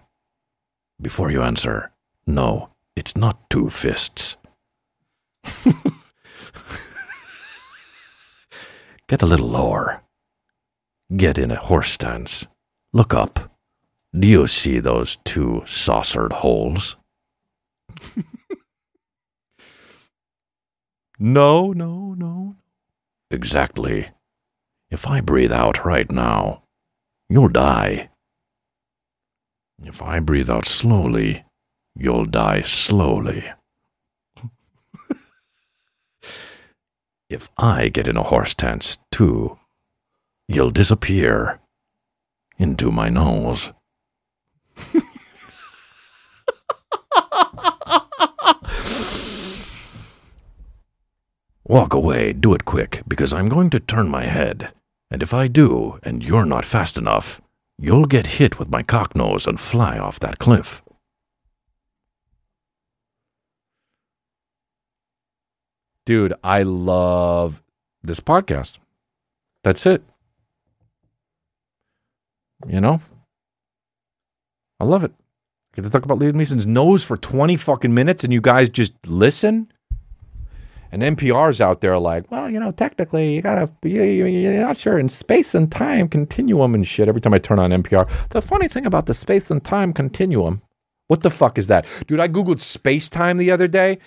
[1.00, 1.90] Before you answer,
[2.26, 2.68] no,
[3.00, 4.36] it's not two fists.
[9.08, 10.02] Get a little lower.
[11.16, 12.46] Get in a horse stance.
[12.92, 13.50] Look up.
[14.12, 16.96] Do you see those two saucered holes?
[21.22, 22.56] No, no, no.
[23.30, 24.08] Exactly.
[24.90, 26.62] If I breathe out right now,
[27.28, 28.08] you'll die.
[29.84, 31.44] If I breathe out slowly,
[31.96, 33.44] you'll die slowly.
[37.29, 39.59] if I get in a horse stance too,
[40.48, 41.61] you'll disappear
[42.59, 43.72] into my nose.
[51.70, 54.72] Walk away, do it quick, because I'm going to turn my head.
[55.09, 57.40] And if I do, and you're not fast enough,
[57.79, 60.83] you'll get hit with my cock nose and fly off that cliff.
[66.11, 67.62] Dude, I love
[68.03, 68.81] this podcast.
[69.62, 70.03] That's it.
[72.66, 73.01] You know?
[74.81, 75.12] I love it.
[75.73, 78.92] Get to talk about Liam Neeson's nose for 20 fucking minutes and you guys just
[79.07, 79.70] listen?
[80.90, 84.99] And NPR's out there like, well, you know, technically you gotta, you, you're not sure
[84.99, 87.07] in space and time continuum and shit.
[87.07, 90.61] Every time I turn on NPR, the funny thing about the space and time continuum,
[91.07, 92.18] what the fuck is that, dude?
[92.18, 94.01] I googled space time the other day.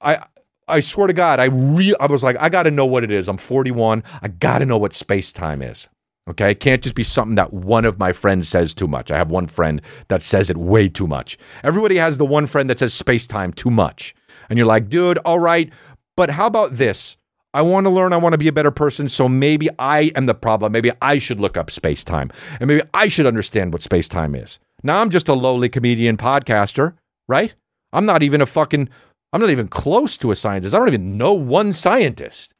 [0.00, 0.24] I
[0.66, 3.10] I swear to God, I re- I was like, I got to know what it
[3.10, 3.28] is.
[3.28, 4.02] I'm 41.
[4.22, 5.88] I got to know what space time is.
[6.28, 9.10] Okay, it can't just be something that one of my friends says too much.
[9.10, 11.36] I have one friend that says it way too much.
[11.62, 14.14] Everybody has the one friend that says space time too much.
[14.48, 15.70] And you're like, dude, all right,
[16.16, 17.18] but how about this?
[17.52, 18.12] I want to learn.
[18.12, 19.08] I want to be a better person.
[19.08, 20.72] So maybe I am the problem.
[20.72, 24.34] Maybe I should look up space time and maybe I should understand what space time
[24.34, 24.58] is.
[24.82, 26.94] Now I'm just a lowly comedian podcaster,
[27.28, 27.54] right?
[27.92, 28.88] I'm not even a fucking,
[29.34, 30.76] I'm not even close to a scientist.
[30.76, 32.54] I don't even know one scientist.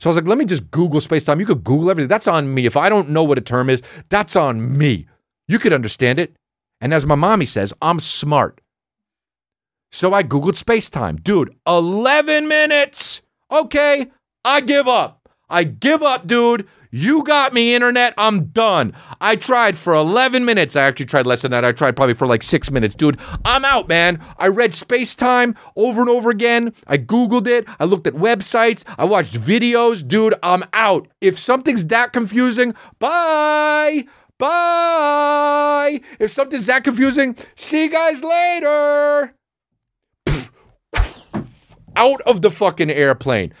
[0.00, 1.40] So I was like, let me just Google space time.
[1.40, 2.08] You could Google everything.
[2.08, 2.64] That's on me.
[2.64, 5.06] If I don't know what a term is, that's on me.
[5.46, 6.34] You could understand it.
[6.80, 8.62] And as my mommy says, I'm smart.
[9.92, 11.16] So I Googled space time.
[11.16, 13.20] Dude, 11 minutes.
[13.52, 14.06] Okay,
[14.42, 15.28] I give up.
[15.50, 16.66] I give up, dude.
[16.92, 18.14] You got me, internet.
[18.18, 18.94] I'm done.
[19.20, 20.74] I tried for 11 minutes.
[20.74, 21.64] I actually tried less than that.
[21.64, 22.96] I tried probably for like six minutes.
[22.96, 24.20] Dude, I'm out, man.
[24.38, 26.72] I read Space Time over and over again.
[26.88, 27.64] I Googled it.
[27.78, 28.82] I looked at websites.
[28.98, 30.06] I watched videos.
[30.06, 31.06] Dude, I'm out.
[31.20, 34.06] If something's that confusing, bye.
[34.38, 36.00] Bye.
[36.18, 39.34] If something's that confusing, see you guys later.
[41.94, 43.52] Out of the fucking airplane.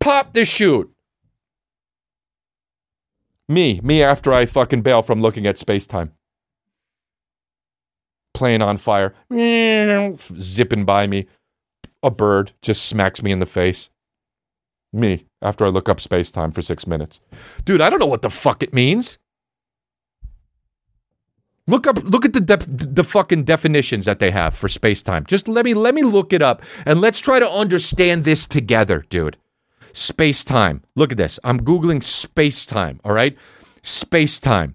[0.00, 0.93] Pop the chute.
[3.48, 6.12] Me, me after I fucking bail from looking at space time.
[8.32, 9.14] Plane on fire,
[10.40, 11.26] zipping by me.
[12.02, 13.90] A bird just smacks me in the face.
[14.92, 17.20] Me after I look up space time for six minutes.
[17.64, 19.18] Dude, I don't know what the fuck it means.
[21.66, 25.24] Look up, look at the def- the fucking definitions that they have for space time.
[25.26, 29.04] Just let me let me look it up and let's try to understand this together,
[29.08, 29.38] dude.
[29.94, 30.82] Space time.
[30.96, 31.38] Look at this.
[31.44, 33.00] I'm googling space time.
[33.04, 33.36] All right,
[33.82, 34.74] space time.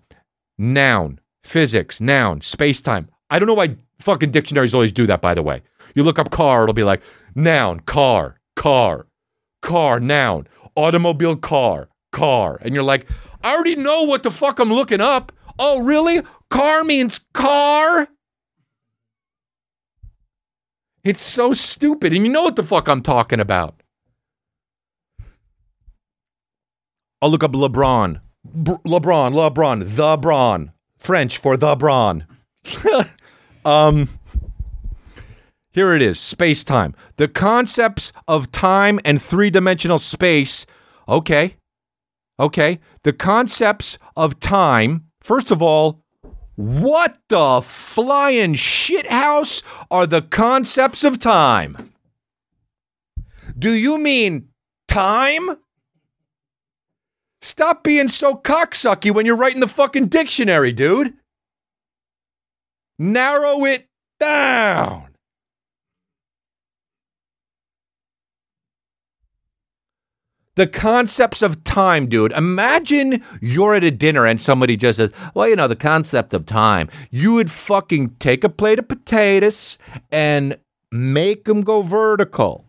[0.57, 1.19] Noun.
[1.43, 1.99] Physics.
[1.99, 2.41] Noun.
[2.41, 3.09] Space time.
[3.29, 5.21] I don't know why fucking dictionaries always do that.
[5.21, 5.61] By the way,
[5.93, 7.01] you look up car, it'll be like
[7.35, 9.07] noun, car, car,
[9.61, 13.07] car, noun, automobile, car, car, and you're like,
[13.43, 15.31] I already know what the fuck I'm looking up.
[15.57, 16.21] Oh, really?
[16.49, 18.07] Car means car?
[21.03, 22.13] It's so stupid.
[22.13, 23.78] And you know what the fuck I'm talking about.
[27.21, 28.21] I'll look up LeBron.
[28.55, 30.71] LeBron, LeBron, the Bron.
[30.97, 32.25] French for the Bron.
[33.65, 34.09] um,
[35.71, 36.95] here it is space time.
[37.17, 40.65] The concepts of time and three dimensional space.
[41.07, 41.55] Okay.
[42.39, 42.79] Okay.
[43.03, 45.05] The concepts of time.
[45.21, 46.03] First of all,
[46.55, 51.93] what the flying shithouse are the concepts of time?
[53.57, 54.49] Do you mean
[54.87, 55.49] time?
[57.41, 61.13] Stop being so cocksucky when you're writing the fucking dictionary, dude.
[62.97, 63.87] Narrow it
[64.19, 65.09] down.
[70.59, 72.33] the concepts of time, dude.
[72.33, 76.45] Imagine you're at a dinner and somebody just says, well, you know, the concept of
[76.45, 76.89] time.
[77.11, 79.77] You would fucking take a plate of potatoes
[80.11, 80.59] and
[80.91, 82.68] make them go vertical.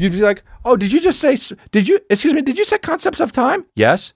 [0.00, 1.36] You'd be like, oh, did you just say,
[1.72, 3.66] did you, excuse me, did you say concepts of time?
[3.76, 4.14] Yes.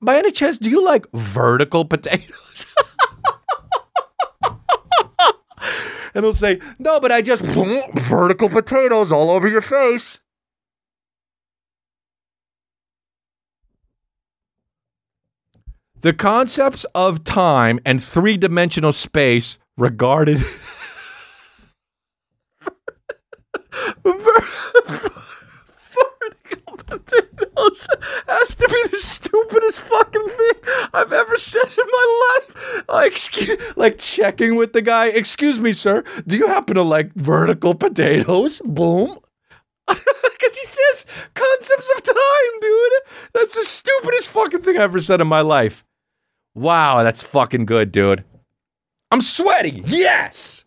[0.00, 2.64] by any chance, do you like vertical potatoes?
[6.14, 7.42] and they'll say, no, but I just
[8.04, 10.20] vertical potatoes all over your face.
[16.02, 20.40] The concepts of time and three dimensional space regarded.
[26.86, 27.65] vertical
[28.28, 32.84] has to be the stupidest fucking thing I've ever said in my life.
[32.88, 35.06] Uh, like, excuse, like checking with the guy.
[35.06, 36.04] Excuse me, sir.
[36.26, 38.60] Do you happen to like vertical potatoes?
[38.64, 39.18] Boom.
[40.38, 42.92] Because he says concepts of time, dude.
[43.32, 45.82] That's the stupidest fucking thing I ever said in my life.
[46.54, 48.22] Wow, that's fucking good, dude.
[49.10, 49.82] I'm sweaty.
[49.86, 50.65] Yes.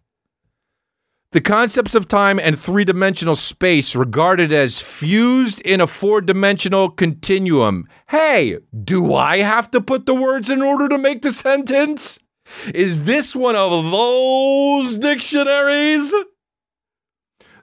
[1.31, 6.89] The concepts of time and three dimensional space regarded as fused in a four dimensional
[6.89, 7.87] continuum.
[8.07, 12.17] Hey, do I have to put the words in order to make the sentence?
[12.73, 16.11] Is this one of those dictionaries?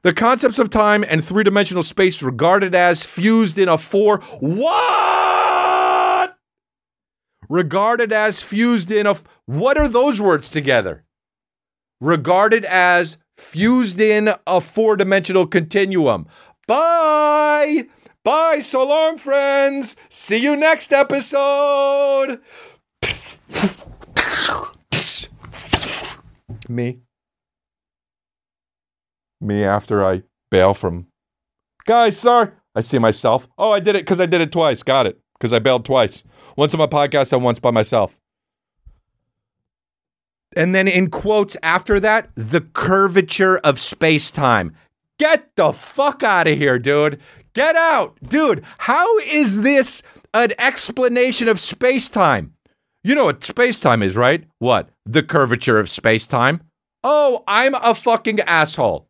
[0.02, 4.20] The concepts of time and three dimensional space regarded as fused in a four.
[4.38, 4.76] What?
[7.48, 9.16] Regarded as fused in a.
[9.46, 11.04] What are those words together?
[12.00, 16.26] Regarded as fused in a four dimensional continuum.
[16.66, 17.86] Bye.
[18.24, 18.58] Bye.
[18.60, 19.96] So long, friends.
[20.08, 22.40] See you next episode.
[26.68, 26.98] Me.
[29.40, 31.06] Me after I bail from.
[31.86, 32.50] Guys, sorry.
[32.74, 33.48] I see myself.
[33.56, 34.82] Oh, I did it because I did it twice.
[34.82, 35.20] Got it.
[35.38, 36.24] Because I bailed twice.
[36.56, 38.18] Once on my podcast and once by myself.
[40.56, 44.74] And then in quotes after that, the curvature of space time.
[45.18, 47.20] Get the fuck out of here, dude.
[47.54, 48.18] Get out.
[48.22, 50.02] Dude, how is this
[50.34, 52.54] an explanation of space time?
[53.04, 54.44] You know what space time is, right?
[54.58, 54.88] What?
[55.04, 56.62] The curvature of space time.
[57.04, 59.05] Oh, I'm a fucking asshole.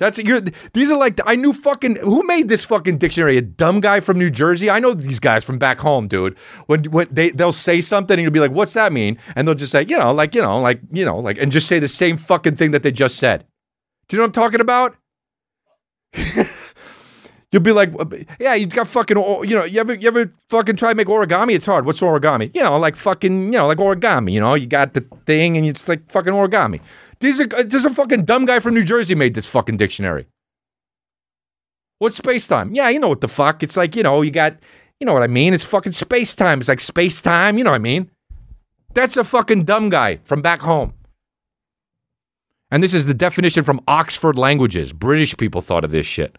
[0.00, 0.40] That's you're.
[0.72, 3.36] These are like I knew fucking who made this fucking dictionary.
[3.36, 4.70] A dumb guy from New Jersey.
[4.70, 6.38] I know these guys from back home, dude.
[6.66, 9.54] When when they they'll say something and you'll be like, "What's that mean?" And they'll
[9.54, 11.86] just say, you know, like you know, like you know, like and just say the
[11.86, 13.44] same fucking thing that they just said.
[14.08, 14.96] Do you know what I'm talking about?
[17.52, 17.92] You'll be like,
[18.38, 21.54] yeah, you got fucking, you know, you ever, you ever fucking try to make origami?
[21.56, 21.84] It's hard.
[21.84, 22.54] What's origami?
[22.54, 24.32] You know, like fucking, you know, like origami.
[24.32, 26.80] You know, you got the thing and it's like fucking origami.
[27.20, 30.26] These are, this is a fucking dumb guy from New Jersey made this fucking dictionary.
[31.98, 32.74] What's space time?
[32.74, 33.62] Yeah, you know what the fuck.
[33.62, 34.56] It's like, you know, you got,
[35.00, 35.52] you know what I mean?
[35.52, 36.60] It's fucking space time.
[36.60, 37.58] It's like space time.
[37.58, 38.10] You know what I mean?
[38.94, 40.94] That's a fucking dumb guy from back home.
[42.70, 44.92] And this is the definition from Oxford Languages.
[44.92, 46.36] British people thought of this shit.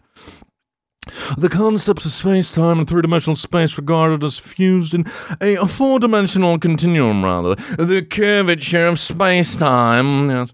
[1.36, 5.04] The concepts of space time and three dimensional space regarded as fused in
[5.40, 7.54] a four dimensional continuum, rather.
[7.76, 10.30] The curvature of space time.
[10.30, 10.52] Yes.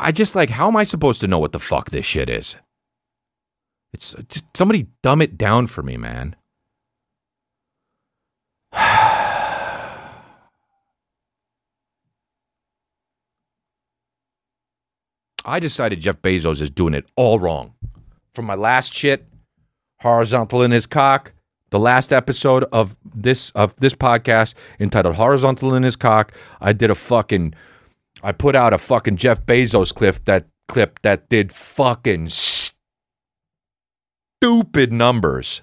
[0.00, 2.56] I just like, how am I supposed to know what the fuck this shit is?
[3.92, 6.34] It's just somebody dumb it down for me, man.
[15.46, 17.74] I decided Jeff Bezos is doing it all wrong.
[18.34, 19.28] From my last shit,
[20.00, 21.34] horizontal in his cock,
[21.74, 26.88] the last episode of this of this podcast entitled "Horizontal in His Cock," I did
[26.88, 27.52] a fucking,
[28.24, 32.30] I put out a fucking Jeff Bezos clip that clip that did fucking
[34.40, 35.60] stupid numbers.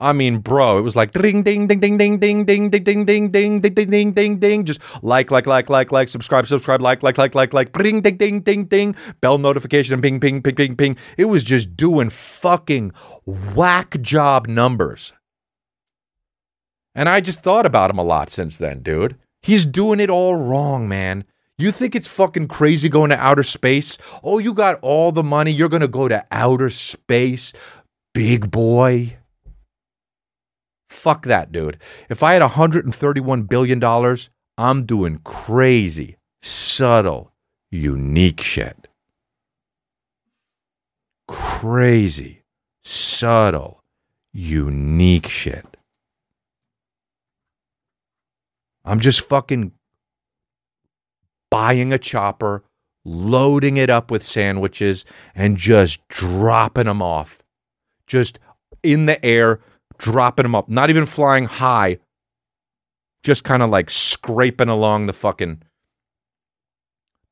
[0.00, 3.04] I mean, bro, it was like ding ding ding ding ding ding ding ding ding
[3.04, 4.64] ding ding ding ding ding ding ding.
[4.64, 8.16] Just like like like like like subscribe subscribe like like like like like ding ding
[8.16, 10.96] ding ding ding bell notification ping ping ping ping ping.
[11.18, 12.92] It was just doing fucking
[13.26, 15.12] whack job numbers.
[16.94, 19.18] And I just thought about him a lot since then, dude.
[19.44, 21.24] He's doing it all wrong, man.
[21.58, 23.98] You think it's fucking crazy going to outer space?
[24.22, 25.50] Oh, you got all the money.
[25.50, 27.52] You're going to go to outer space,
[28.14, 29.18] big boy.
[30.88, 31.78] Fuck that, dude.
[32.08, 34.16] If I had $131 billion,
[34.56, 37.30] I'm doing crazy, subtle,
[37.70, 38.88] unique shit.
[41.28, 42.44] Crazy,
[42.82, 43.84] subtle,
[44.32, 45.73] unique shit.
[48.84, 49.72] I'm just fucking
[51.50, 52.64] buying a chopper,
[53.04, 55.04] loading it up with sandwiches,
[55.34, 57.38] and just dropping them off.
[58.06, 58.38] Just
[58.82, 59.60] in the air,
[59.98, 61.98] dropping them up, not even flying high,
[63.22, 65.62] just kind of like scraping along the fucking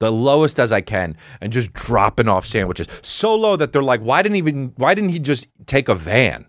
[0.00, 4.00] the lowest as I can, and just dropping off sandwiches so low that they're like,
[4.00, 6.46] why didn't even why didn't he just take a van?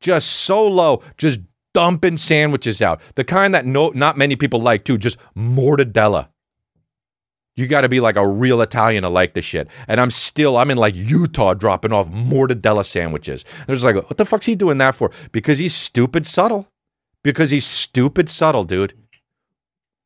[0.00, 1.40] Just so low, just
[1.74, 3.00] dumping sandwiches out.
[3.14, 6.28] The kind that no not many people like too, just mortadella.
[7.54, 9.68] You got to be like a real Italian to like this shit.
[9.86, 13.44] And I'm still, I'm in like Utah dropping off mortadella sandwiches.
[13.66, 15.10] And it's like, what the fuck's he doing that for?
[15.32, 16.66] Because he's stupid subtle.
[17.22, 18.94] Because he's stupid subtle, dude.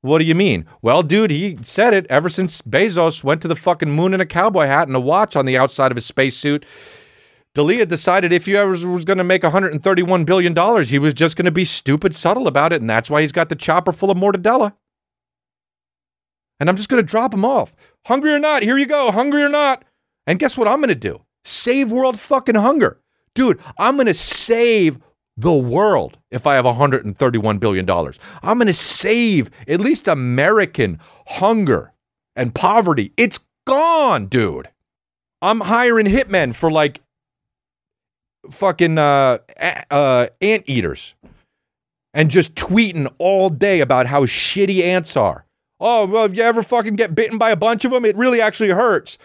[0.00, 0.66] What do you mean?
[0.82, 4.26] Well, dude, he said it ever since Bezos went to the fucking moon in a
[4.26, 6.66] cowboy hat and a watch on the outside of his spacesuit.
[7.56, 11.46] D'Elia decided if he ever was going to make $131 billion, he was just going
[11.46, 12.80] to be stupid subtle about it.
[12.80, 14.74] And that's why he's got the chopper full of mortadella
[16.58, 17.74] and I'm just going to drop them off.
[18.06, 19.10] Hungry or not, here you go.
[19.10, 19.84] Hungry or not.
[20.26, 21.20] And guess what I'm going to do?
[21.44, 23.00] Save world fucking hunger.
[23.34, 24.98] Dude, I'm going to save
[25.36, 27.88] the world if I have $131 billion.
[28.42, 31.92] I'm going to save at least American hunger
[32.34, 33.12] and poverty.
[33.16, 34.70] It's gone, dude.
[35.42, 37.02] I'm hiring hitmen for like
[38.50, 39.38] fucking uh,
[39.90, 41.14] uh, ant eaters
[42.14, 45.44] and just tweeting all day about how shitty ants are.
[45.78, 48.40] Oh, well, if you ever fucking get bitten by a bunch of them, it really
[48.40, 49.18] actually hurts.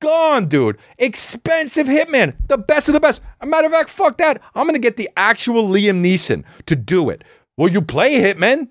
[0.00, 0.78] Gone, dude.
[0.98, 2.34] Expensive Hitman.
[2.46, 3.20] The best of the best.
[3.40, 4.40] A matter of fact, fuck that.
[4.54, 7.24] I'm going to get the actual Liam Neeson to do it.
[7.56, 8.70] Will you play Hitman?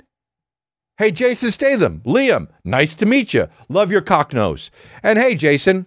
[0.98, 2.02] Hey, Jason Statham.
[2.06, 3.48] Liam, nice to meet you.
[3.70, 4.72] Love your cock nose.
[5.04, 5.86] And hey, Jason.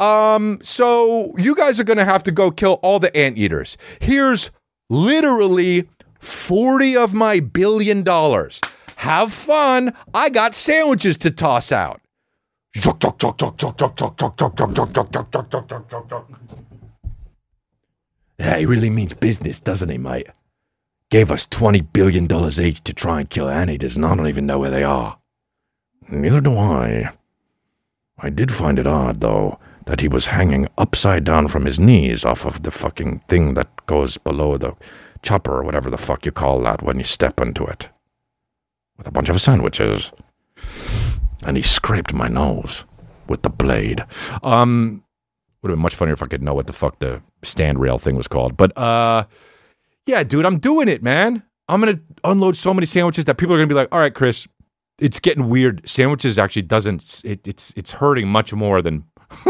[0.00, 3.76] Um, so you guys are going to have to go kill all the anteaters.
[4.00, 4.50] Here's
[4.88, 5.88] literally
[6.18, 8.60] 40 of my billion dollars.
[8.96, 9.94] Have fun.
[10.12, 12.00] I got sandwiches to toss out.
[18.38, 20.28] Yeah, he really means business, doesn't he, mate?
[21.10, 22.24] Gave us $20 billion
[22.60, 25.18] each to try and kill anteaters, and I don't even know where they are.
[26.08, 27.10] Neither do I.
[28.18, 29.58] I did find it odd, though,
[29.90, 33.66] that he was hanging upside down from his knees off of the fucking thing that
[33.86, 34.72] goes below the
[35.24, 37.88] chopper or whatever the fuck you call that when you step into it
[38.96, 40.12] with a bunch of sandwiches.
[41.42, 42.84] And he scraped my nose
[43.26, 44.04] with the blade.
[44.44, 45.02] Um,
[45.60, 47.98] would have been much funnier if I could know what the fuck the stand rail
[47.98, 48.56] thing was called.
[48.56, 49.24] But uh,
[50.06, 51.42] yeah, dude, I'm doing it, man.
[51.68, 54.46] I'm gonna unload so many sandwiches that people are gonna be like, "All right, Chris,
[55.00, 55.82] it's getting weird.
[55.84, 57.22] Sandwiches actually doesn't.
[57.24, 59.04] It, it's it's hurting much more than."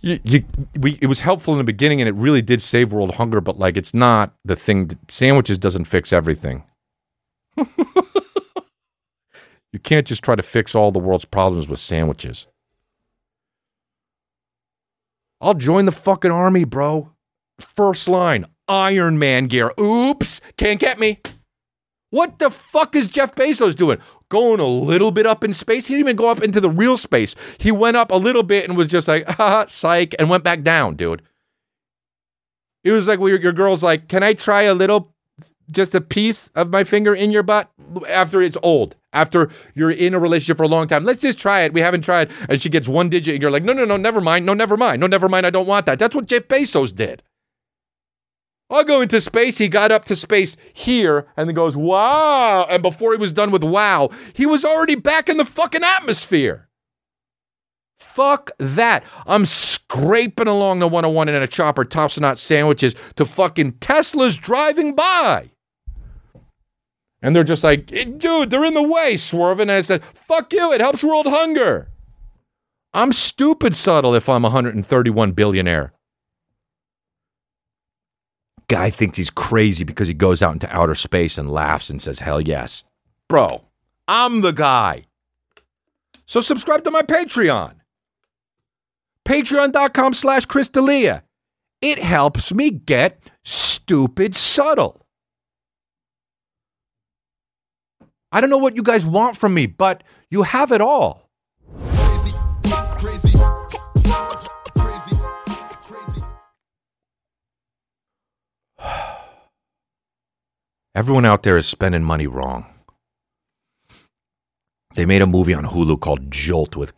[0.00, 0.44] you, you,
[0.78, 3.58] we, it was helpful in the beginning and it really did save world hunger, but
[3.58, 4.88] like it's not the thing.
[4.88, 6.64] That, sandwiches doesn't fix everything.
[7.56, 7.66] you
[9.82, 12.46] can't just try to fix all the world's problems with sandwiches.
[15.40, 17.10] I'll join the fucking army, bro.
[17.60, 19.72] First line, Iron Man gear.
[19.78, 21.20] Oops, can't get me.
[22.10, 23.98] What the fuck is Jeff Bezos doing?
[24.32, 25.86] Going a little bit up in space?
[25.86, 27.34] He didn't even go up into the real space.
[27.58, 30.62] He went up a little bit and was just like, ah, psych, and went back
[30.62, 31.20] down, dude.
[32.82, 35.12] It was like well, your, your girl's like, can I try a little,
[35.70, 37.70] just a piece of my finger in your butt
[38.08, 41.04] after it's old, after you're in a relationship for a long time?
[41.04, 41.74] Let's just try it.
[41.74, 42.30] We haven't tried.
[42.48, 44.46] And she gets one digit and you're like, no, no, no, never mind.
[44.46, 45.00] No, never mind.
[45.00, 45.44] No, never mind.
[45.44, 45.98] I don't want that.
[45.98, 47.22] That's what Jeff Bezos did.
[48.72, 49.58] I'll go into space.
[49.58, 52.64] He got up to space here and then goes, wow.
[52.64, 56.68] And before he was done with wow, he was already back in the fucking atmosphere.
[58.00, 59.04] Fuck that.
[59.26, 64.94] I'm scraping along the 101 in a chopper, tossing out sandwiches to fucking Teslas driving
[64.94, 65.50] by.
[67.22, 69.70] And they're just like, dude, they're in the way, swerving.
[69.70, 71.88] And I said, fuck you, it helps world hunger.
[72.92, 75.92] I'm stupid subtle if I'm 131 billionaire
[78.68, 82.18] guy thinks he's crazy because he goes out into outer space and laughs and says,
[82.18, 82.84] hell yes.
[83.28, 83.62] Bro,
[84.08, 85.04] I'm the guy.
[86.26, 87.74] So subscribe to my Patreon.
[89.26, 91.22] Patreon.com slash Chris D'Elia.
[91.80, 95.06] It helps me get stupid subtle.
[98.30, 101.21] I don't know what you guys want from me, but you have it all.
[110.94, 112.66] Everyone out there is spending money wrong.
[114.94, 116.92] They made a movie on Hulu called Jolt with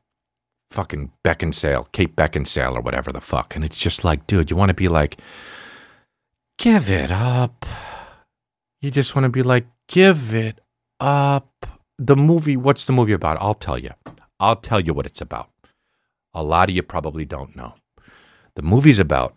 [0.70, 3.55] fucking Beckinsale, Kate Beckinsale, or whatever the fuck.
[3.55, 5.18] And it's just like, dude, you want to be like,
[6.59, 7.64] give it up.
[8.80, 10.61] You just want to be like, give it
[10.99, 11.49] up.
[11.99, 13.40] The movie, what's the movie about?
[13.40, 13.90] I'll tell you.
[14.40, 15.51] I'll tell you what it's about.
[16.34, 17.74] A lot of you probably don't know.
[18.57, 19.36] The movie's about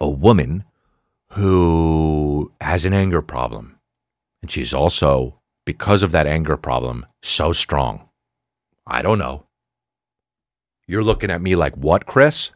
[0.00, 0.64] a woman
[1.34, 3.76] who has an anger problem.
[4.42, 8.08] And she's also because of that anger problem so strong?
[8.86, 9.46] I don't know.
[10.86, 12.50] You're looking at me like, what, Chris?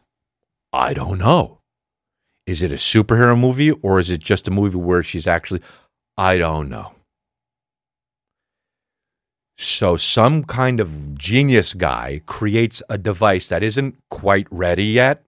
[0.71, 1.59] I don't know.
[2.45, 5.61] Is it a superhero movie or is it just a movie where she's actually.
[6.17, 6.93] I don't know.
[9.57, 15.23] So, some kind of genius guy creates a device that isn't quite ready yet.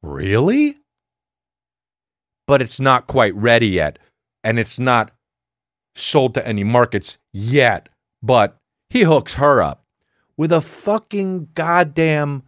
[0.00, 0.77] Really?
[2.48, 3.98] But it's not quite ready yet.
[4.42, 5.12] And it's not
[5.94, 7.90] sold to any markets yet.
[8.22, 8.56] But
[8.90, 9.84] he hooks her up
[10.38, 12.44] with a fucking goddamn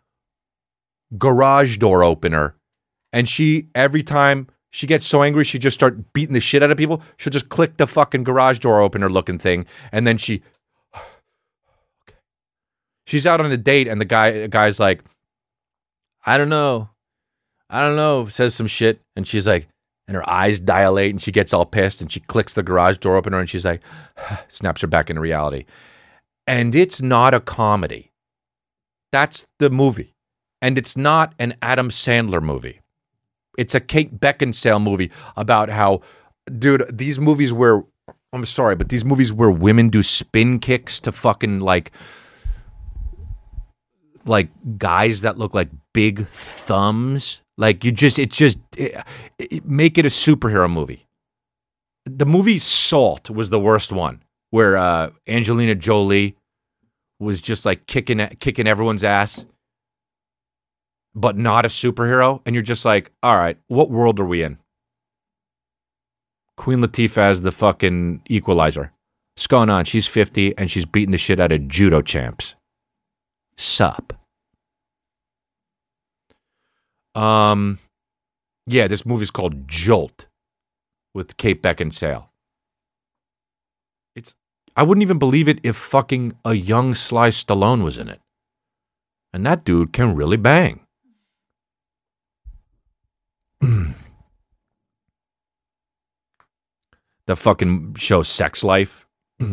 [1.18, 2.56] garage door opener.
[3.12, 6.70] And she, every time she gets so angry, she just start beating the shit out
[6.70, 7.02] of people.
[7.18, 9.66] She'll just click the fucking garage door opener looking thing.
[9.92, 10.42] And then she,
[13.06, 15.02] she's out on a date and the guy, the guy's like,
[16.24, 16.88] I don't know.
[17.68, 19.00] I don't know, says some shit.
[19.14, 19.68] And she's like,
[20.10, 23.16] and her eyes dilate and she gets all pissed and she clicks the garage door
[23.16, 23.80] opener and she's like,
[24.48, 25.64] snaps her back into reality
[26.50, 28.10] and it's not a comedy.
[29.12, 30.16] That's the movie.
[30.60, 32.80] And it's not an Adam Sandler movie.
[33.56, 36.00] It's a Kate Beckinsale movie about how,
[36.58, 37.84] dude, these movies where,
[38.32, 41.92] I'm sorry, but these movies where women do spin kicks to fucking like,
[44.26, 47.42] like guys that look like big thumbs.
[47.60, 49.04] Like you just, it just, it,
[49.38, 51.04] it, make it a superhero movie.
[52.06, 56.36] The movie Salt was the worst one, where uh, Angelina Jolie
[57.18, 59.44] was just like kicking kicking everyone's ass,
[61.14, 64.56] but not a superhero, and you're just like, all right, what world are we in?
[66.56, 68.90] Queen Latifah as the fucking equalizer.
[69.36, 69.84] What's going on?
[69.84, 72.54] She's 50 and she's beating the shit out of judo champs.
[73.58, 74.14] Sup.
[77.14, 77.78] Um,
[78.66, 80.26] yeah, this movie's called Jolt
[81.14, 82.26] with Kate Beckinsale.
[84.14, 84.34] It's
[84.76, 88.20] I wouldn't even believe it if fucking a young Sly Stallone was in it.
[89.32, 90.80] And that dude can really bang.
[97.26, 99.06] the fucking show Sex Life.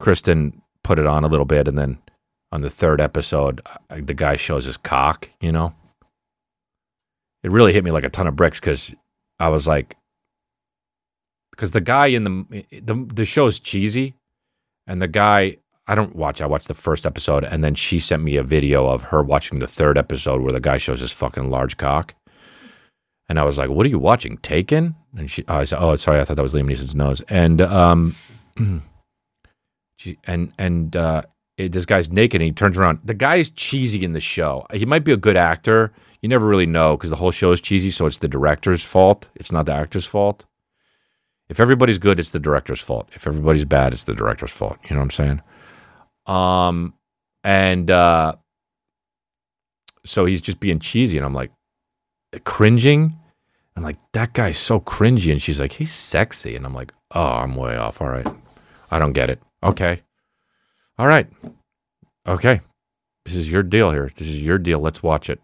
[0.00, 1.98] Kristen put it on a little bit, and then
[2.50, 5.74] on the third episode, the guy shows his cock, you know?
[7.42, 8.94] It really hit me like a ton of bricks because
[9.38, 9.96] I was like,
[11.50, 14.14] because the guy in the the the show's cheesy,
[14.86, 16.40] and the guy I don't watch.
[16.40, 19.58] I watched the first episode, and then she sent me a video of her watching
[19.58, 22.14] the third episode where the guy shows his fucking large cock,
[23.28, 24.38] and I was like, "What are you watching?
[24.38, 27.60] Taken?" And she, I said, "Oh, sorry, I thought that was Liam Neeson's nose." And
[27.60, 28.14] um,
[29.96, 31.22] she, and and uh,
[31.58, 33.00] it, this guy's naked, and he turns around.
[33.04, 34.66] The guy's cheesy in the show.
[34.72, 35.92] He might be a good actor.
[36.22, 39.28] You never really know because the whole show is cheesy, so it's the director's fault.
[39.34, 40.44] It's not the actor's fault.
[41.48, 43.10] If everybody's good, it's the director's fault.
[43.12, 44.78] If everybody's bad, it's the director's fault.
[44.84, 45.42] You know what I'm saying?
[46.26, 46.94] Um,
[47.42, 48.36] and uh,
[50.04, 51.50] so he's just being cheesy, and I'm like
[52.44, 53.18] cringing.
[53.76, 57.24] I'm like, that guy's so cringy, and she's like, he's sexy, and I'm like, oh,
[57.24, 58.00] I'm way off.
[58.00, 58.26] All right,
[58.90, 59.42] I don't get it.
[59.62, 60.02] Okay,
[60.98, 61.26] all right,
[62.26, 62.60] okay,
[63.24, 64.10] this is your deal here.
[64.16, 64.78] This is your deal.
[64.78, 65.40] Let's watch it.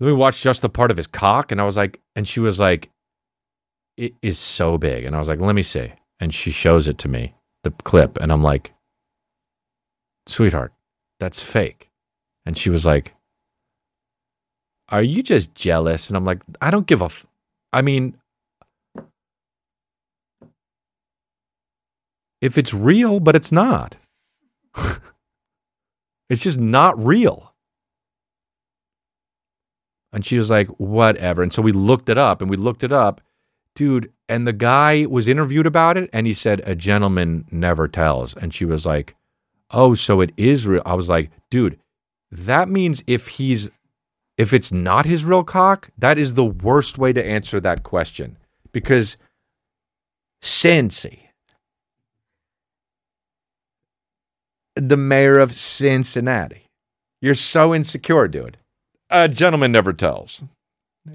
[0.00, 2.40] Then we watched just the part of his cock, and I was like, and she
[2.40, 2.90] was like,
[3.96, 5.04] it is so big.
[5.04, 5.92] And I was like, let me see.
[6.20, 7.34] And she shows it to me,
[7.64, 8.18] the clip.
[8.20, 8.72] And I'm like,
[10.26, 10.72] sweetheart,
[11.18, 11.90] that's fake.
[12.46, 13.14] And she was like,
[14.88, 16.08] are you just jealous?
[16.08, 17.06] And I'm like, I don't give a.
[17.06, 17.26] F-
[17.72, 18.16] I mean,
[22.40, 23.96] if it's real, but it's not.
[26.30, 27.47] it's just not real.
[30.12, 31.42] And she was like, whatever.
[31.42, 33.20] And so we looked it up and we looked it up
[33.78, 34.12] dude.
[34.28, 38.52] And the guy was interviewed about it, and he said, "A gentleman never tells." And
[38.52, 39.14] she was like,
[39.70, 41.78] "Oh, so it is real." I was like, "Dude,
[42.30, 43.70] that means if he's
[44.36, 48.36] if it's not his real cock, that is the worst way to answer that question
[48.72, 49.16] because
[50.42, 51.20] Cincy,
[54.74, 56.68] the mayor of Cincinnati,
[57.20, 58.58] you're so insecure, dude.
[59.10, 60.42] A gentleman never tells.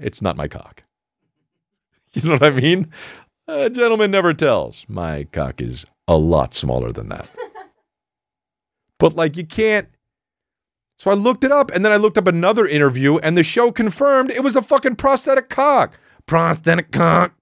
[0.00, 0.82] It's not my cock.
[2.14, 2.92] You know what I mean?
[3.48, 4.86] A gentleman never tells.
[4.88, 7.28] My cock is a lot smaller than that.
[9.00, 9.88] but like you can't.
[10.96, 13.72] So I looked it up and then I looked up another interview and the show
[13.72, 15.98] confirmed it was a fucking prosthetic cock.
[16.26, 17.34] Prosthetic cock.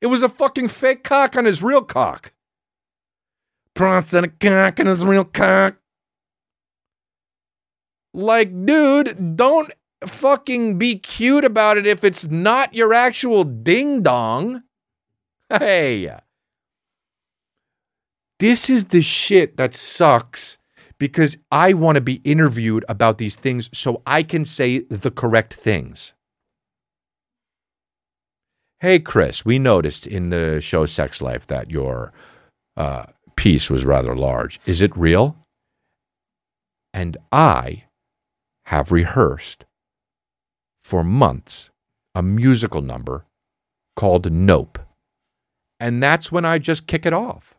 [0.00, 2.32] It was a fucking fake cock on his real cock.
[3.74, 5.76] Prosthetic cock on his real cock.
[8.16, 9.70] Like, dude, don't
[10.06, 14.62] fucking be cute about it if it's not your actual ding dong.
[15.48, 16.12] Hey.
[18.40, 20.58] This is the shit that sucks
[20.98, 25.54] because I want to be interviewed about these things so I can say the correct
[25.54, 26.14] things.
[28.80, 32.12] Hey, Chris, we noticed in the show Sex Life that your
[32.76, 33.04] uh,
[33.36, 34.58] piece was rather large.
[34.66, 35.36] Is it real?
[36.92, 37.84] And I
[38.66, 39.64] have rehearsed
[40.84, 41.70] for months
[42.14, 43.24] a musical number
[43.94, 44.78] called Nope.
[45.78, 47.56] And that's when I just kick it off.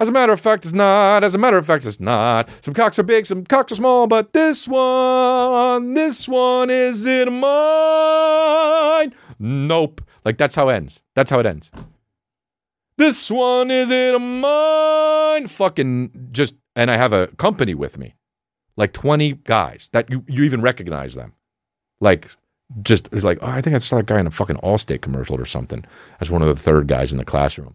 [0.00, 1.22] As a matter of fact, it's not.
[1.22, 2.48] As a matter of fact, it's not.
[2.62, 7.32] Some cocks are big, some cocks are small, but this one, this one is in
[7.40, 9.14] mine.
[9.38, 10.00] Nope.
[10.24, 11.00] Like that's how it ends.
[11.14, 11.70] That's how it ends.
[12.98, 15.46] This one is in mine.
[15.46, 18.14] Fucking just, and I have a company with me,
[18.76, 21.32] like 20 guys that you, you even recognize them.
[22.00, 22.28] Like
[22.82, 25.44] just like oh, I think I saw that guy in a fucking Allstate commercial or
[25.44, 25.84] something
[26.20, 27.74] as one of the third guys in the classroom.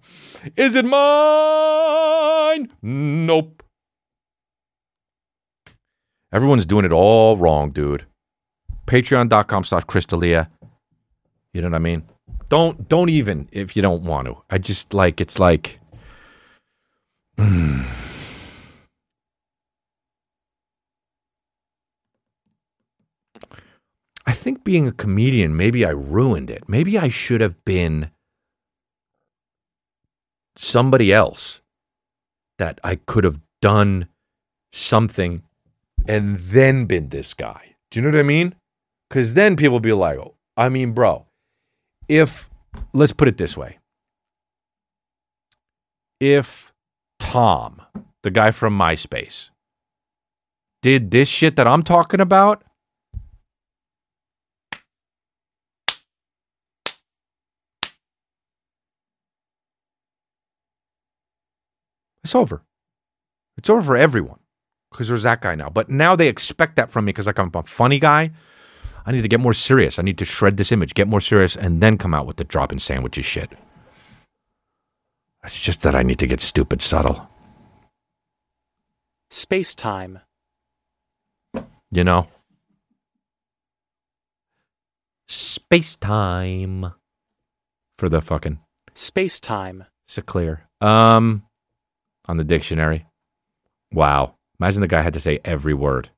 [0.56, 2.72] Is it mine?
[2.82, 3.64] Nope.
[6.32, 8.06] Everyone's doing it all wrong, dude.
[8.86, 10.50] Patreon.com slash Chris D'Elia.
[11.54, 12.04] You know what I mean?
[12.50, 14.38] Don't don't even if you don't want to.
[14.50, 15.80] I just like it's like
[17.40, 17.82] hmm.
[24.30, 26.70] I think being a comedian, maybe I ruined it.
[26.70, 28.12] Maybe I should have been
[30.56, 31.62] somebody else
[32.60, 34.08] that I could have done
[34.72, 35.42] something
[36.08, 37.74] and then been this guy.
[37.90, 38.54] Do you know what I mean?
[39.10, 41.26] Because then people be like, oh, I mean, bro,
[42.08, 42.52] if,
[42.94, 43.80] let's put it this way
[46.20, 46.72] if
[47.18, 47.82] Tom,
[48.22, 49.50] the guy from MySpace,
[50.84, 52.64] did this shit that I'm talking about,
[62.30, 62.62] It's over.
[63.58, 64.38] It's over for everyone
[64.92, 65.68] because there's that guy now.
[65.68, 68.30] But now they expect that from me because like I'm a funny guy.
[69.04, 69.98] I need to get more serious.
[69.98, 72.44] I need to shred this image, get more serious, and then come out with the
[72.44, 73.50] drop dropping sandwiches shit.
[75.44, 77.28] It's just that I need to get stupid subtle.
[79.32, 80.20] Space time.
[81.90, 82.28] You know?
[85.28, 86.94] Space time.
[87.98, 88.60] For the fucking.
[88.94, 89.86] Space time.
[90.08, 90.68] Is clear?
[90.80, 91.44] Um,
[92.30, 93.08] on the dictionary.
[93.92, 94.36] Wow.
[94.60, 96.12] Imagine the guy had to say every word.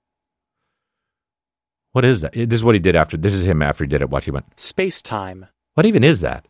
[1.94, 2.34] What is that?
[2.34, 3.16] This is what he did after.
[3.16, 4.10] This is him after he did it.
[4.10, 5.48] Watch, he went, Space time.
[5.74, 6.46] What even is that?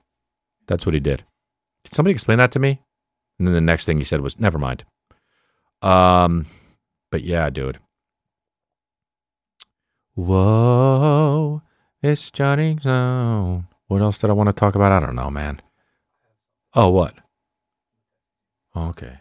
[0.68, 1.24] That's what he did.
[1.84, 2.82] Did somebody explain that to me?
[3.38, 4.84] And then the next thing he said was, never mind.
[5.84, 6.48] Um,
[7.12, 7.80] but yeah, dude.
[10.16, 11.62] Whoa,
[12.02, 13.68] it's Johnny Zone.
[13.88, 14.92] What else did I want to talk about?
[14.92, 15.62] I don't know, man.
[16.74, 17.14] Oh, what?
[18.76, 19.20] Okay.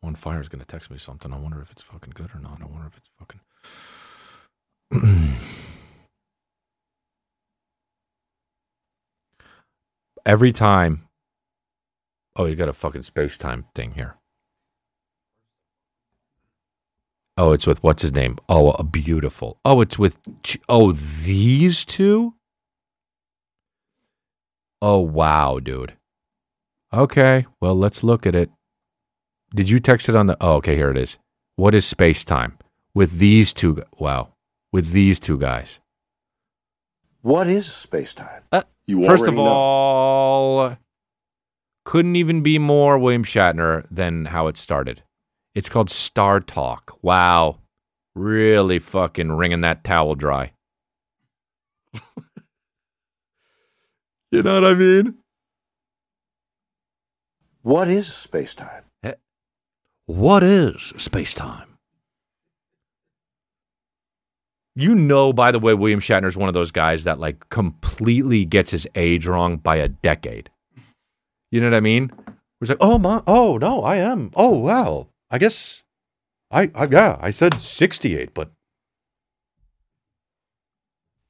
[0.00, 1.32] One Fire is going to text me something.
[1.32, 2.60] I wonder if it's fucking good or not.
[2.62, 3.40] I wonder if it's fucking.
[10.26, 11.08] Every time.
[12.36, 14.14] Oh, he's got a fucking space time thing here.
[17.36, 18.36] Oh, it's with what's his name?
[18.48, 19.58] Oh, a beautiful.
[19.64, 20.18] Oh, it's with.
[20.68, 22.34] Oh, these two?
[24.80, 25.94] Oh, wow, dude.
[26.92, 28.50] Okay, well, let's look at it.
[29.54, 30.36] Did you text it on the?
[30.40, 31.18] Oh, okay, here it is.
[31.56, 32.58] What is space time
[32.94, 33.82] with these two?
[33.98, 34.34] Wow,
[34.72, 35.80] with these two guys.
[37.22, 38.42] What is space time?
[38.52, 40.76] Uh, you first of all,
[41.84, 45.02] couldn't even be more William Shatner than how it started.
[45.54, 46.98] It's called Star Talk.
[47.02, 47.58] Wow,
[48.14, 50.52] really fucking wringing that towel dry.
[54.30, 55.14] you know what I mean?
[57.62, 58.84] What is space time?
[60.08, 61.68] What is space time?
[64.74, 68.46] You know, by the way, William Shatner is one of those guys that like completely
[68.46, 70.48] gets his age wrong by a decade.
[71.50, 72.10] You know what I mean?
[72.62, 74.30] It's like, oh my, oh no, I am.
[74.34, 75.82] Oh wow, I guess,
[76.50, 78.50] I, I yeah, I said sixty-eight, but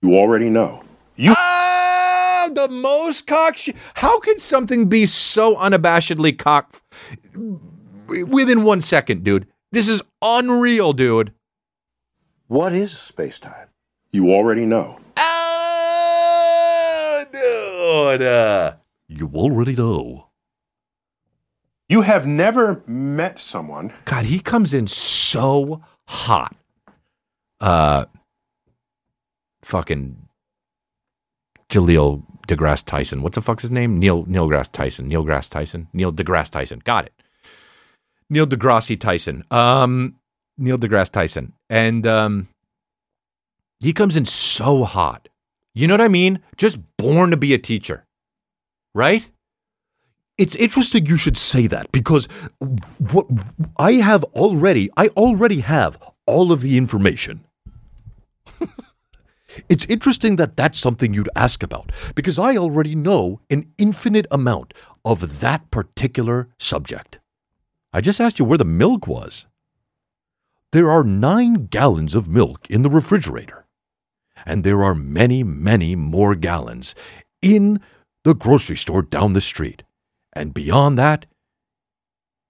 [0.02, 0.84] you already know.
[1.16, 3.58] You ah, the most cock.
[3.94, 6.80] How could something be so unabashedly cock?
[8.08, 9.46] Within one second, dude.
[9.70, 11.32] This is unreal, dude.
[12.46, 13.68] What is space time?
[14.10, 14.98] You already know.
[15.16, 18.22] Oh, dude.
[18.22, 18.74] Uh,
[19.08, 20.28] you already know.
[21.88, 23.92] You have never met someone.
[24.04, 26.54] God, he comes in so hot.
[27.60, 28.04] Uh,
[29.62, 30.16] fucking
[31.70, 33.22] Jaleel DeGrasse Tyson.
[33.22, 33.98] What's the fuck's his name?
[33.98, 35.08] Neil Neil Grass Tyson.
[35.08, 35.88] Neil Grass Tyson.
[35.92, 36.80] Neil deGrasse Tyson.
[36.84, 37.12] Got it.
[38.30, 39.44] Neil deGrasse Tyson.
[39.50, 40.16] Um,
[40.56, 41.52] Neil deGrasse Tyson.
[41.70, 42.48] And um,
[43.80, 45.28] he comes in so hot.
[45.74, 46.40] You know what I mean?
[46.56, 48.04] Just born to be a teacher,
[48.94, 49.28] right?
[50.36, 52.26] It's interesting you should say that because
[52.98, 53.26] what
[53.76, 57.44] I have already, I already have all of the information.
[59.68, 64.74] it's interesting that that's something you'd ask about because I already know an infinite amount
[65.04, 67.18] of that particular subject.
[67.98, 69.46] I just asked you where the milk was.
[70.70, 73.66] There are nine gallons of milk in the refrigerator,
[74.46, 76.94] and there are many, many more gallons
[77.42, 77.80] in
[78.22, 79.82] the grocery store down the street.
[80.32, 81.26] And beyond that,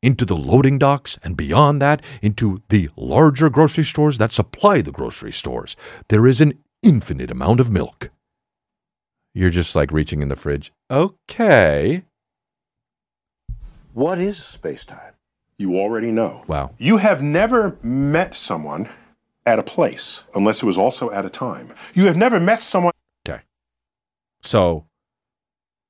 [0.03, 4.92] into the loading docks, and beyond that, into the larger grocery stores that supply the
[4.92, 5.76] grocery stores.
[6.11, 8.11] There is an infinite amount of milk.
[9.32, 10.74] You're just like reaching in the fridge.
[10.90, 12.03] Okay.
[13.94, 15.14] What is space time?
[15.59, 16.45] You already know.
[16.47, 16.71] Wow.
[16.79, 18.89] You have never met someone
[19.45, 21.73] at a place unless it was also at a time.
[21.95, 22.93] You have never met someone.
[23.29, 23.43] Okay.
[24.43, 24.87] So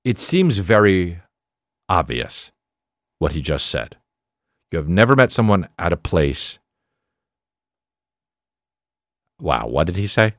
[0.05, 1.21] it seems very
[1.89, 2.51] obvious
[3.19, 3.97] what he just said.
[4.73, 6.59] You have never met someone at a place.
[9.41, 10.35] Wow, what did he say?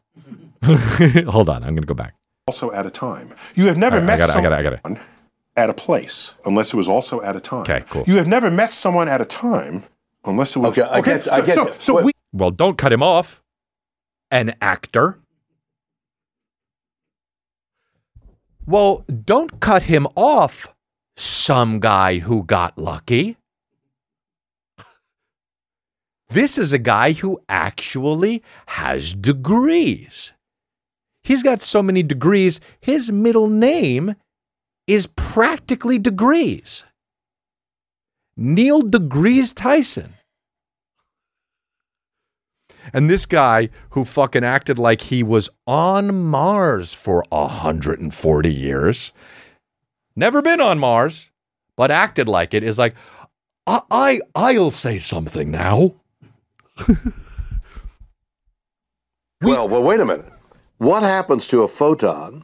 [0.63, 2.15] Hold on, I'm going to go back.
[2.47, 3.33] Also at a time.
[3.55, 5.01] You have never I- I met got it, I got it, I got it.
[5.59, 7.61] At a place unless it was also at a time.
[7.61, 8.03] Okay, cool.
[8.07, 9.83] You have never met someone at a time
[10.25, 10.69] unless it was.
[10.77, 11.81] Okay, I get- I so, get So, it.
[11.83, 13.41] so What- we Well, don't cut him off.
[14.31, 15.19] An actor.
[18.65, 20.73] Well, don't cut him off,
[21.17, 23.37] some guy who got lucky.
[26.29, 30.31] This is a guy who actually has degrees.
[31.23, 34.13] He's got so many degrees, his middle name
[34.89, 36.83] is practically degrees.
[38.35, 40.15] Neil Degrees Tyson.
[42.91, 49.13] And this guy who fucking acted like he was on Mars for 140 years,
[50.15, 51.29] never been on Mars,
[51.77, 52.95] but acted like it, is like,
[53.67, 54.19] I, I
[54.55, 55.93] I'll say something now.
[59.39, 60.25] well, well, wait a minute.
[60.79, 62.43] What happens to a photon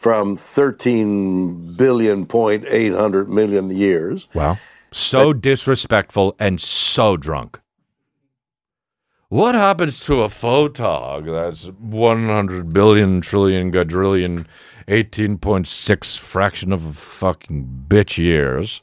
[0.00, 4.28] from 13 billion point 800 million years?
[4.32, 4.56] wow,
[4.90, 7.60] so disrespectful and so drunk.
[9.28, 14.46] What happens to a photog that's 100 billion, trillion, quadrillion,
[14.88, 18.80] 18.6 fraction of a fucking bitch years?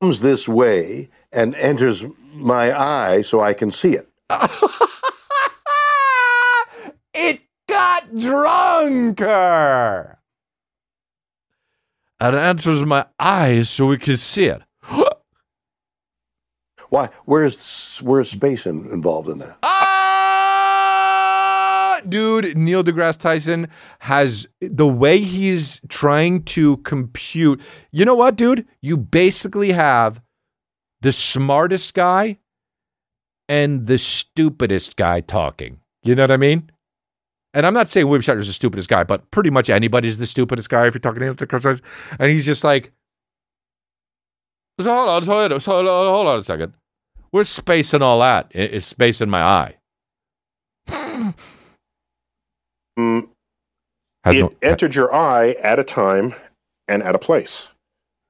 [0.00, 4.08] Comes this way and enters my eye so I can see it.
[7.78, 10.18] it got drunker.
[12.20, 14.62] And it enters my eyes so we can see it.
[16.90, 17.10] Why?
[17.26, 19.58] Where's where's space in, involved in that?
[19.62, 20.80] Ah,
[22.08, 23.68] dude, Neil deGrasse Tyson
[24.00, 27.60] has the way he's trying to compute.
[27.92, 28.66] You know what, dude?
[28.80, 30.20] You basically have
[31.02, 32.38] the smartest guy
[33.48, 35.78] and the stupidest guy talking.
[36.02, 36.70] You know what I mean?
[37.54, 40.68] And I'm not saying William Shatner's the stupidest guy, but pretty much anybody's the stupidest
[40.68, 41.80] guy if you're talking to Neil deGrasse
[42.18, 42.92] And he's just like,
[44.80, 46.74] so hold on, hold on, hold on, hold on a second.
[47.30, 48.52] Where's space and all that?
[48.54, 49.74] I- Is space in my eye?
[52.98, 53.28] Mm,
[54.26, 56.34] it no- entered your eye at a time
[56.88, 57.68] and at a place,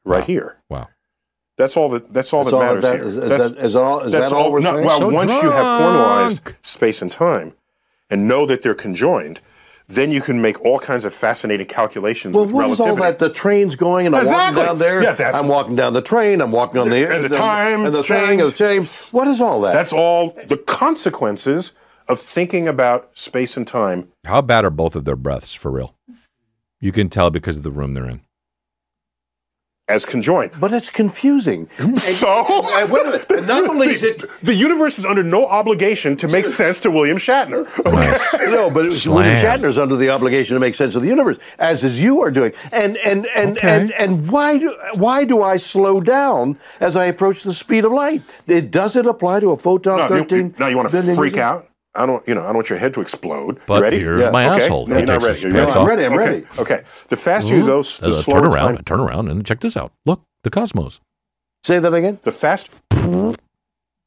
[0.04, 0.26] right Wow.
[0.26, 0.56] here.
[0.68, 0.88] Wow.
[1.56, 2.12] That's all that.
[2.12, 3.04] That's all That's that all matters that, here.
[3.04, 4.86] is, is That's- that, is all, is that's that all we're no, saying?
[4.86, 7.54] Well, So once you have formalized space and time
[8.10, 9.40] and know that they're conjoined,
[9.88, 12.90] then you can make all kinds of fascinating calculations Well, with what is relativity.
[13.02, 13.18] all that?
[13.18, 14.56] The train's going, and I'm Exactly.
[14.60, 15.02] walking down there.
[15.02, 16.40] Yeah, that's- I'm walking down the train.
[16.42, 18.42] I'm walking on the And the time and the thing, change.
[18.42, 18.88] and change.
[19.12, 19.72] What is all that?
[19.72, 21.72] That's all the consequences
[22.06, 24.08] of thinking about space and time.
[24.24, 25.94] How bad are both of their breaths for real?
[26.80, 28.20] You can tell because of the room they're in.
[29.88, 30.50] As conjoined.
[30.60, 31.68] but it's confusing.
[31.98, 32.44] So,
[32.78, 33.36] and wait a.
[33.38, 36.90] And not only is it the universe is under no obligation to make sense to
[36.90, 37.66] William Shatner.
[37.86, 38.46] Okay?
[38.50, 39.16] no, but it was Slam.
[39.16, 42.30] William Shatner's under the obligation to make sense of the universe, as is you are
[42.30, 42.52] doing.
[42.72, 43.68] And and and Okay.
[43.68, 47.92] and and why do why do I slow down as I approach the speed of
[47.92, 48.22] light?
[48.46, 50.54] It does it apply to a photon No, you, thirteen?
[50.58, 51.67] now you want to freak out?
[51.98, 53.60] I don't, you know, I don't want your head to explode.
[53.66, 53.98] But you ready?
[53.98, 54.30] Here's yeah.
[54.30, 54.64] my okay.
[54.64, 54.86] asshole.
[54.86, 55.40] No, you're not ready.
[55.40, 56.04] You're pants I'm ready.
[56.04, 56.24] I'm okay.
[56.24, 56.46] ready.
[56.58, 56.82] Okay.
[57.08, 58.84] The faster you go, the Uh, slower turn around, time.
[58.84, 59.92] turn around, and check this out.
[60.06, 61.00] Look, the cosmos.
[61.64, 62.18] Say that again.
[62.22, 62.72] The faster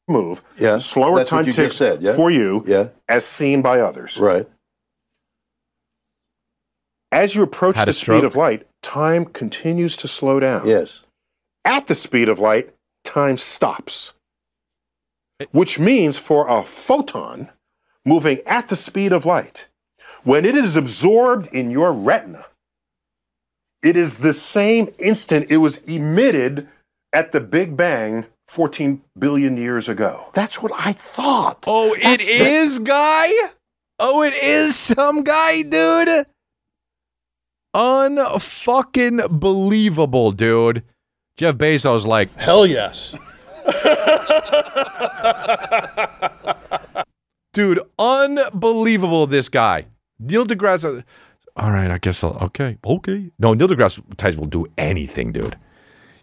[0.08, 2.14] move, Yeah, the slower that's time takes just said, yeah?
[2.14, 2.88] for you, Yeah.
[3.08, 4.18] as seen by others.
[4.18, 4.48] Right.
[7.12, 10.66] As you approach Had the speed of light, time continues to slow down.
[10.66, 11.02] Yes.
[11.64, 12.70] At the speed of light,
[13.04, 14.14] time stops.
[15.50, 17.50] Which means for a photon
[18.04, 19.68] moving at the speed of light,
[20.24, 22.44] when it is absorbed in your retina,
[23.82, 26.68] it is the same instant it was emitted
[27.12, 30.30] at the Big Bang 14 billion years ago.
[30.34, 31.64] That's what I thought.
[31.66, 33.30] Oh, it That's- is, guy.
[33.98, 36.26] Oh, it is some guy, dude.
[37.74, 40.82] Unfucking believable, dude.
[41.36, 43.14] Jeff Bezos like, Hell yes.
[47.52, 49.26] dude, unbelievable.
[49.26, 49.86] This guy,
[50.18, 51.04] Neil deGrasse.
[51.56, 53.30] All right, I guess I'll, okay, okay.
[53.38, 55.58] No, Neil deGrasse Tyson will do anything, dude.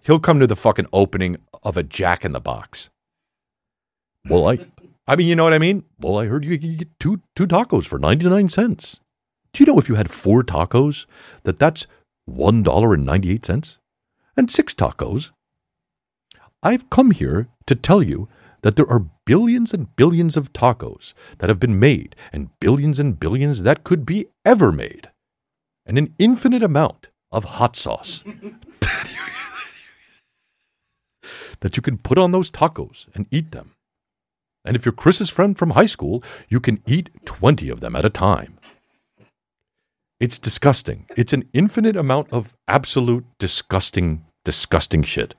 [0.01, 2.89] He'll come to the fucking opening of a Jack in the Box.
[4.27, 4.59] Well, I,
[5.07, 5.84] I mean, you know what I mean.
[5.99, 8.99] Well, I heard you could get two two tacos for ninety nine cents.
[9.53, 11.05] Do you know if you had four tacos,
[11.43, 11.88] that that's
[12.25, 13.77] one dollar and ninety eight cents,
[14.36, 15.32] and six tacos?
[16.61, 18.27] I've come here to tell you
[18.62, 23.20] that there are billions and billions of tacos that have been made, and billions and
[23.20, 25.10] billions that could be ever made,
[25.86, 28.24] and an infinite amount of hot sauce
[31.60, 33.76] that you can put on those tacos and eat them.
[34.66, 38.05] And if you're Chris's friend from high school, you can eat 20 of them at
[38.05, 38.57] a time.
[40.20, 41.05] It's disgusting.
[41.16, 45.34] It's an infinite amount of absolute disgusting, disgusting shit.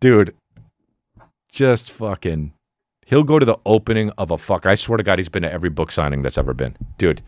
[0.00, 0.34] Dude,
[1.50, 2.52] just fucking.
[3.06, 4.66] He'll go to the opening of a fuck.
[4.66, 6.76] I swear to God, he's been to every book signing that's ever been.
[6.98, 7.22] Dude.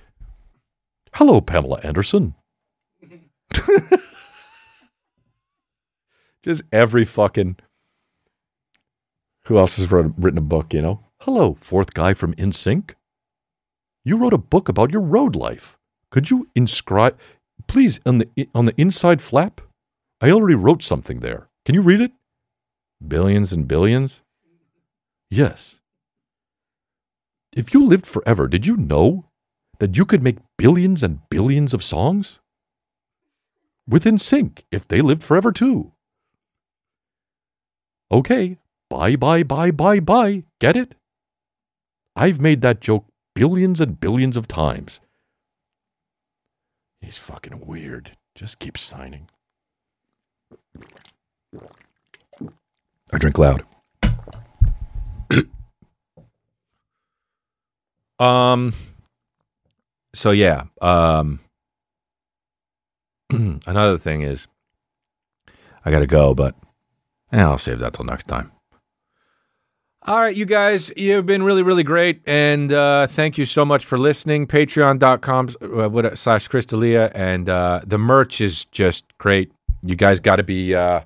[1.15, 2.35] Hello, Pamela Anderson.
[6.45, 7.57] just every fucking.
[9.47, 11.01] Who else has wrote, written a book, you know?
[11.23, 12.95] Hello, fourth guy from NSYNC.
[14.05, 15.77] You wrote a book about your road life.
[16.11, 17.19] Could you inscribe,
[17.67, 19.61] please, on the on the inside flap?
[20.21, 21.49] I already wrote something there.
[21.65, 22.13] Can you read it?
[23.07, 24.23] Billions and billions.
[25.31, 25.77] Yes.
[27.53, 29.27] If you lived forever, did you know
[29.79, 32.39] that you could make billions and billions of songs?
[33.89, 35.93] With NSYNC, if they lived forever too.
[38.13, 40.45] Okay, bye, bye, bye, bye, bye.
[40.61, 40.95] Get it?
[42.15, 45.01] I've made that joke billions and billions of times.
[47.01, 48.17] He's fucking weird.
[48.35, 49.29] Just keep signing.
[53.13, 53.63] I drink loud.
[58.19, 58.73] um.
[60.15, 60.65] So yeah.
[60.81, 61.41] Um.
[63.67, 64.49] another thing is,
[65.85, 66.55] I gotta go, but
[67.33, 68.51] eh, I'll save that till next time.
[70.07, 73.85] All right, you guys, you've been really, really great, and uh, thank you so much
[73.85, 74.47] for listening.
[74.47, 79.53] Patreon.com uh, what- slash Chris D'Elia, and uh, the merch is just great.
[79.83, 81.03] You guys got to be uh,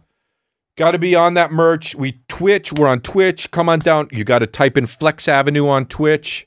[0.76, 1.94] got to be on that merch.
[1.94, 3.50] We Twitch, we're on Twitch.
[3.50, 4.08] Come on down.
[4.12, 6.46] You got to type in Flex Avenue on Twitch.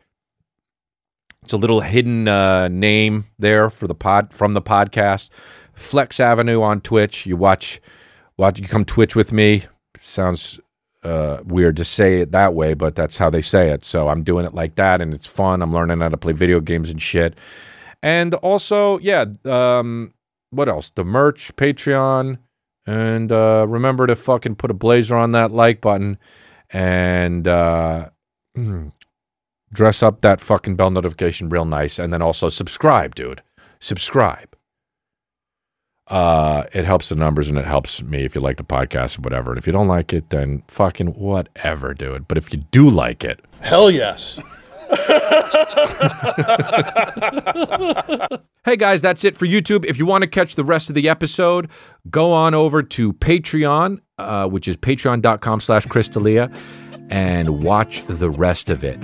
[1.43, 5.29] It's a little hidden uh, name there for the pod from the podcast.
[5.73, 7.25] Flex Avenue on Twitch.
[7.25, 7.79] You watch,
[8.37, 8.59] watch.
[8.59, 9.63] You come Twitch with me.
[10.01, 10.59] Sounds
[11.03, 13.85] uh, weird to say it that way, but that's how they say it.
[13.85, 15.61] So I'm doing it like that, and it's fun.
[15.61, 17.37] I'm learning how to play video games and shit.
[18.03, 20.13] And also, yeah, um,
[20.49, 20.89] what else?
[20.89, 22.39] The merch, Patreon,
[22.87, 26.17] and uh, remember to fucking put a blazer on that like button,
[26.71, 28.09] and uh,
[29.73, 33.43] dress up that fucking bell notification real nice, and then also subscribe, dude.
[33.79, 34.55] Subscribe.
[36.07, 39.21] Uh, it helps the numbers and it helps me if you like the podcast or
[39.23, 39.51] whatever.
[39.51, 42.29] And if you don't like it, then fucking whatever, dude.
[42.29, 44.39] But if you do like it, Hell yes.
[48.65, 49.85] Hey guys, that's it for YouTube.
[49.85, 51.69] If you want to catch the rest of the episode,
[52.09, 56.51] go on over to Patreon, uh, which is patreon.com slash Chris D'Elia,
[57.09, 58.99] and watch the rest of it.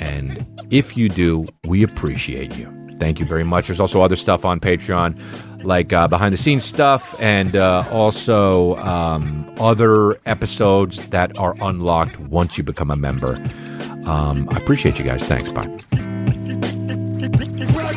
[0.00, 2.74] And if you do, we appreciate you.
[2.98, 3.68] Thank you very much.
[3.68, 8.74] There's also other stuff on Patreon, like uh, behind the scenes stuff, and uh, also
[8.78, 13.34] um, other episodes that are unlocked once you become a member.
[14.04, 15.22] Um, I appreciate you guys.
[15.22, 15.52] Thanks.
[15.52, 15.78] Bye
[17.30, 17.87] big, big,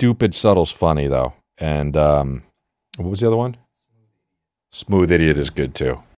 [0.00, 2.42] Stupid Subtle's funny though, and um,
[2.96, 3.58] what was the other one?
[4.72, 6.02] Smooth Idiot is good too.